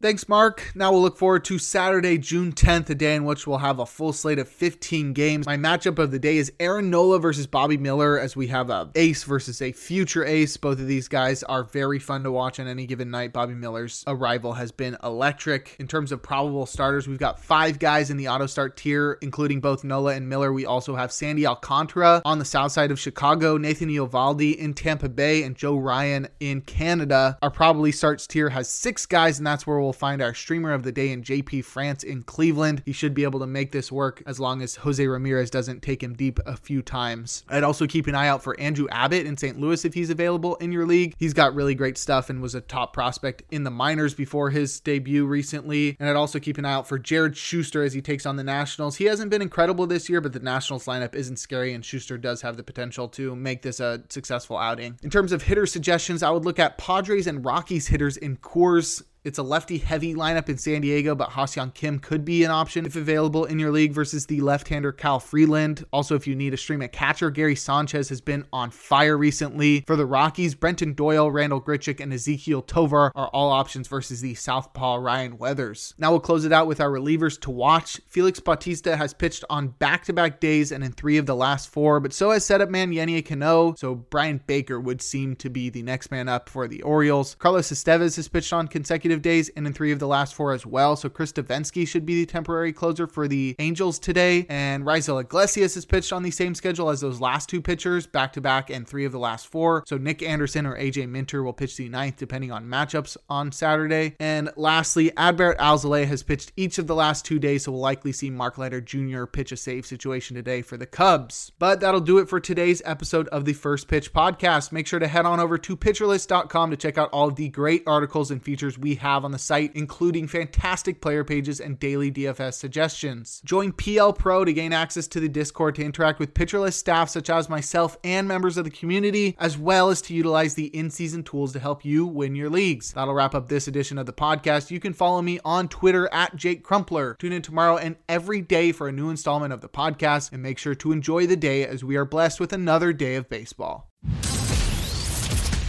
Thanks, 0.02 0.28
Mark. 0.28 0.72
Now 0.74 0.90
we'll 0.90 1.00
look 1.00 1.16
forward 1.16 1.44
to 1.44 1.60
Saturday, 1.60 2.18
June 2.18 2.50
10th, 2.50 2.90
a 2.90 2.94
day 2.96 3.14
in 3.14 3.24
which 3.24 3.46
we'll 3.46 3.58
have 3.58 3.78
a 3.78 3.86
full 3.86 4.12
slate 4.12 4.40
of 4.40 4.48
15 4.48 5.12
games. 5.12 5.46
My 5.46 5.56
matchup 5.56 6.00
of 6.00 6.10
the 6.10 6.18
day 6.18 6.38
is 6.38 6.52
Aaron 6.58 6.90
Nola 6.90 7.20
versus 7.20 7.46
Bobby 7.46 7.76
Miller, 7.76 8.18
as 8.18 8.34
we 8.34 8.48
have 8.48 8.68
a 8.68 8.90
ace 8.96 9.22
versus 9.22 9.62
a 9.62 9.70
future 9.70 10.24
ace. 10.24 10.56
Both 10.56 10.80
of 10.80 10.88
these 10.88 11.06
guys 11.06 11.44
are 11.44 11.62
very 11.62 12.00
fun 12.00 12.24
to 12.24 12.32
watch 12.32 12.58
on 12.58 12.66
any 12.66 12.84
given 12.84 13.12
night. 13.12 13.32
Bobby 13.32 13.54
Miller's 13.54 14.02
arrival 14.08 14.54
has 14.54 14.72
been 14.72 14.96
electric. 15.04 15.76
In 15.78 15.86
terms 15.86 16.10
of 16.10 16.20
probable 16.20 16.66
starters, 16.66 17.06
we've 17.06 17.16
got 17.16 17.38
five 17.38 17.78
guys 17.78 18.10
in 18.10 18.16
the 18.16 18.26
auto 18.26 18.46
start 18.46 18.76
tier, 18.76 19.18
including 19.22 19.60
both 19.60 19.84
Nola 19.84 20.16
and 20.16 20.28
Miller. 20.28 20.52
We 20.52 20.66
also 20.66 20.96
have 20.96 21.12
Sandy 21.12 21.46
Alcantara 21.46 22.22
on 22.24 22.40
the 22.40 22.44
south 22.44 22.72
side 22.72 22.90
of 22.90 22.98
Chicago, 22.98 23.56
Nathan 23.56 23.88
Eovaldi 23.88 24.56
in 24.56 24.74
Tampa 24.74 25.08
Bay, 25.08 25.44
and 25.44 25.54
Joe 25.54 25.76
Ryan 25.76 26.26
in 26.40 26.60
Canada. 26.62 27.38
Our 27.40 27.52
probably 27.52 27.92
starts 27.92 28.26
tier 28.26 28.48
has 28.48 28.68
six 28.68 29.06
guys, 29.06 29.38
and 29.38 29.46
that's 29.46 29.64
where 29.64 29.78
we'll 29.78 29.91
find 29.92 30.22
our 30.22 30.34
streamer 30.34 30.72
of 30.72 30.82
the 30.82 30.92
day 30.92 31.10
in 31.10 31.22
JP 31.22 31.64
France 31.64 32.02
in 32.02 32.22
Cleveland. 32.22 32.82
He 32.84 32.92
should 32.92 33.14
be 33.14 33.24
able 33.24 33.40
to 33.40 33.46
make 33.46 33.72
this 33.72 33.92
work 33.92 34.22
as 34.26 34.40
long 34.40 34.62
as 34.62 34.76
Jose 34.76 35.06
Ramirez 35.06 35.50
doesn't 35.50 35.82
take 35.82 36.02
him 36.02 36.14
deep 36.14 36.38
a 36.46 36.56
few 36.56 36.82
times. 36.82 37.44
I'd 37.48 37.64
also 37.64 37.86
keep 37.86 38.06
an 38.06 38.14
eye 38.14 38.28
out 38.28 38.42
for 38.42 38.58
Andrew 38.58 38.88
Abbott 38.90 39.26
in 39.26 39.36
St. 39.36 39.58
Louis 39.58 39.84
if 39.84 39.94
he's 39.94 40.10
available 40.10 40.56
in 40.56 40.72
your 40.72 40.86
league. 40.86 41.14
He's 41.18 41.34
got 41.34 41.54
really 41.54 41.74
great 41.74 41.98
stuff 41.98 42.30
and 42.30 42.42
was 42.42 42.54
a 42.54 42.60
top 42.60 42.92
prospect 42.92 43.42
in 43.50 43.64
the 43.64 43.70
minors 43.70 44.14
before 44.14 44.50
his 44.50 44.80
debut 44.80 45.26
recently. 45.26 45.96
And 45.98 46.08
I'd 46.08 46.16
also 46.16 46.38
keep 46.38 46.58
an 46.58 46.64
eye 46.64 46.72
out 46.72 46.88
for 46.88 46.98
Jared 46.98 47.36
Shuster 47.36 47.82
as 47.82 47.92
he 47.92 48.00
takes 48.00 48.26
on 48.26 48.36
the 48.36 48.44
Nationals. 48.44 48.96
He 48.96 49.04
hasn't 49.04 49.30
been 49.30 49.42
incredible 49.42 49.86
this 49.86 50.08
year, 50.08 50.20
but 50.20 50.32
the 50.32 50.40
Nationals 50.40 50.86
lineup 50.86 51.14
isn't 51.14 51.38
scary, 51.38 51.74
and 51.74 51.84
Schuster 51.84 52.18
does 52.18 52.42
have 52.42 52.56
the 52.56 52.62
potential 52.62 53.08
to 53.08 53.34
make 53.36 53.62
this 53.62 53.80
a 53.80 54.02
successful 54.08 54.56
outing. 54.56 54.98
In 55.02 55.10
terms 55.10 55.32
of 55.32 55.42
hitter 55.42 55.66
suggestions, 55.66 56.22
I 56.22 56.30
would 56.30 56.44
look 56.44 56.58
at 56.58 56.78
Padres 56.78 57.26
and 57.26 57.44
Rockies 57.44 57.88
hitters 57.88 58.16
in 58.16 58.36
Coors 58.38 59.02
it's 59.24 59.38
a 59.38 59.42
lefty 59.42 59.78
heavy 59.78 60.14
lineup 60.14 60.48
in 60.48 60.58
San 60.58 60.80
Diego, 60.80 61.14
but 61.14 61.30
Ha-Seong 61.30 61.74
Kim 61.74 61.98
could 61.98 62.24
be 62.24 62.42
an 62.42 62.50
option 62.50 62.86
if 62.86 62.96
available 62.96 63.44
in 63.44 63.58
your 63.58 63.70
league 63.70 63.92
versus 63.92 64.26
the 64.26 64.40
left-hander 64.40 64.92
Kyle 64.92 65.20
Freeland. 65.20 65.84
Also, 65.92 66.16
if 66.16 66.26
you 66.26 66.34
need 66.34 66.52
a 66.52 66.56
stream 66.56 66.82
at 66.82 66.92
catcher, 66.92 67.30
Gary 67.30 67.54
Sanchez 67.54 68.08
has 68.08 68.20
been 68.20 68.44
on 68.52 68.70
fire 68.70 69.16
recently. 69.16 69.84
For 69.86 69.94
the 69.94 70.06
Rockies, 70.06 70.54
Brenton 70.54 70.94
Doyle, 70.94 71.30
Randal 71.30 71.60
Grichuk, 71.60 72.00
and 72.00 72.12
Ezequiel 72.12 72.66
Tovar 72.66 73.12
are 73.14 73.28
all 73.28 73.50
options 73.50 73.88
versus 73.88 74.20
the 74.20 74.34
southpaw 74.34 74.96
Ryan 74.96 75.38
Weathers. 75.38 75.94
Now 75.98 76.10
we'll 76.10 76.20
close 76.20 76.44
it 76.44 76.52
out 76.52 76.66
with 76.66 76.80
our 76.80 76.90
relievers 76.90 77.40
to 77.42 77.50
watch. 77.50 78.00
Felix 78.06 78.40
Bautista 78.40 78.96
has 78.96 79.14
pitched 79.14 79.44
on 79.48 79.68
back-to-back 79.68 80.40
days 80.40 80.72
and 80.72 80.82
in 80.82 80.92
three 80.92 81.18
of 81.18 81.26
the 81.26 81.36
last 81.36 81.68
four, 81.68 82.00
but 82.00 82.12
so 82.12 82.30
has 82.30 82.44
setup 82.44 82.70
man 82.70 82.90
Yennier 82.90 83.24
Cano, 83.24 83.74
so 83.76 83.94
Bryan 83.94 84.40
Baker 84.46 84.80
would 84.80 85.00
seem 85.00 85.36
to 85.36 85.48
be 85.48 85.70
the 85.70 85.82
next 85.82 86.10
man 86.10 86.28
up 86.28 86.48
for 86.48 86.66
the 86.66 86.82
Orioles. 86.82 87.36
Carlos 87.36 87.70
Estevez 87.70 88.16
has 88.16 88.28
pitched 88.28 88.52
on 88.52 88.66
consecutive 88.66 89.11
consecutive 89.12 89.22
days 89.22 89.50
and 89.56 89.66
in 89.66 89.72
three 89.72 89.92
of 89.92 89.98
the 89.98 90.06
last 90.06 90.34
four 90.34 90.52
as 90.52 90.64
well. 90.64 90.96
So 90.96 91.08
Chris 91.08 91.32
Devenski 91.32 91.86
should 91.86 92.06
be 92.06 92.24
the 92.24 92.30
temporary 92.30 92.72
closer 92.72 93.06
for 93.06 93.28
the 93.28 93.54
Angels 93.58 93.98
today. 93.98 94.46
And 94.48 94.84
Raisel 94.84 95.20
Iglesias 95.20 95.76
is 95.76 95.84
pitched 95.84 96.12
on 96.12 96.22
the 96.22 96.30
same 96.30 96.54
schedule 96.54 96.88
as 96.88 97.00
those 97.00 97.20
last 97.20 97.48
two 97.48 97.60
pitchers, 97.60 98.06
back 98.06 98.32
to 98.34 98.40
back, 98.40 98.70
and 98.70 98.86
three 98.86 99.04
of 99.04 99.12
the 99.12 99.18
last 99.18 99.46
four. 99.46 99.84
So 99.86 99.98
Nick 99.98 100.22
Anderson 100.22 100.66
or 100.66 100.76
AJ 100.76 101.08
Minter 101.08 101.42
will 101.42 101.52
pitch 101.52 101.76
the 101.76 101.88
ninth, 101.88 102.16
depending 102.16 102.52
on 102.52 102.66
matchups 102.66 103.16
on 103.28 103.52
Saturday. 103.52 104.16
And 104.18 104.50
lastly, 104.56 105.10
Adbert 105.12 105.58
Alzolay 105.58 106.06
has 106.06 106.22
pitched 106.22 106.52
each 106.56 106.78
of 106.78 106.86
the 106.86 106.94
last 106.94 107.24
two 107.24 107.38
days, 107.38 107.64
so 107.64 107.72
we'll 107.72 107.80
likely 107.80 108.12
see 108.12 108.30
Mark 108.30 108.58
Leiter 108.58 108.80
Jr. 108.80 109.24
pitch 109.24 109.52
a 109.52 109.56
save 109.56 109.86
situation 109.86 110.36
today 110.36 110.62
for 110.62 110.76
the 110.76 110.86
Cubs. 110.86 111.52
But 111.58 111.80
that'll 111.80 112.00
do 112.00 112.18
it 112.18 112.28
for 112.28 112.40
today's 112.40 112.82
episode 112.84 113.28
of 113.28 113.44
the 113.44 113.52
First 113.52 113.88
Pitch 113.88 114.12
podcast. 114.12 114.72
Make 114.72 114.86
sure 114.86 115.00
to 115.00 115.08
head 115.08 115.26
on 115.26 115.40
over 115.40 115.58
to 115.58 115.76
pitcherlist.com 115.76 116.70
to 116.70 116.76
check 116.76 116.98
out 116.98 117.10
all 117.12 117.30
the 117.30 117.48
great 117.48 117.82
articles 117.86 118.30
and 118.30 118.42
features 118.42 118.78
we 118.78 118.96
have 119.02 119.24
on 119.24 119.32
the 119.32 119.38
site, 119.38 119.72
including 119.74 120.26
fantastic 120.26 121.00
player 121.00 121.24
pages 121.24 121.60
and 121.60 121.78
daily 121.78 122.10
DFS 122.10 122.54
suggestions. 122.54 123.42
Join 123.44 123.72
PL 123.72 124.14
Pro 124.14 124.44
to 124.44 124.52
gain 124.52 124.72
access 124.72 125.06
to 125.08 125.20
the 125.20 125.28
Discord 125.28 125.74
to 125.74 125.84
interact 125.84 126.18
with 126.18 126.34
Pitcher 126.34 126.58
List 126.58 126.78
staff 126.78 127.10
such 127.10 127.28
as 127.28 127.48
myself 127.48 127.96
and 128.02 128.26
members 128.26 128.56
of 128.56 128.64
the 128.64 128.70
community, 128.70 129.36
as 129.38 129.58
well 129.58 129.90
as 129.90 130.00
to 130.02 130.14
utilize 130.14 130.54
the 130.54 130.74
in 130.76 130.90
season 130.90 131.22
tools 131.22 131.52
to 131.52 131.58
help 131.58 131.84
you 131.84 132.06
win 132.06 132.34
your 132.34 132.48
leagues. 132.48 132.92
That'll 132.92 133.14
wrap 133.14 133.34
up 133.34 133.48
this 133.48 133.68
edition 133.68 133.98
of 133.98 134.06
the 134.06 134.12
podcast. 134.12 134.70
You 134.70 134.80
can 134.80 134.92
follow 134.92 135.20
me 135.20 135.38
on 135.44 135.68
Twitter 135.68 136.08
at 136.12 136.36
Jake 136.36 136.62
Crumpler. 136.62 137.16
Tune 137.18 137.32
in 137.32 137.42
tomorrow 137.42 137.76
and 137.76 137.96
every 138.08 138.40
day 138.40 138.72
for 138.72 138.88
a 138.88 138.92
new 138.92 139.10
installment 139.10 139.52
of 139.52 139.60
the 139.60 139.68
podcast, 139.68 140.32
and 140.32 140.42
make 140.42 140.58
sure 140.58 140.74
to 140.76 140.92
enjoy 140.92 141.26
the 141.26 141.36
day 141.36 141.66
as 141.66 141.84
we 141.84 141.96
are 141.96 142.04
blessed 142.04 142.40
with 142.40 142.52
another 142.52 142.92
day 142.92 143.16
of 143.16 143.28
baseball. 143.28 143.90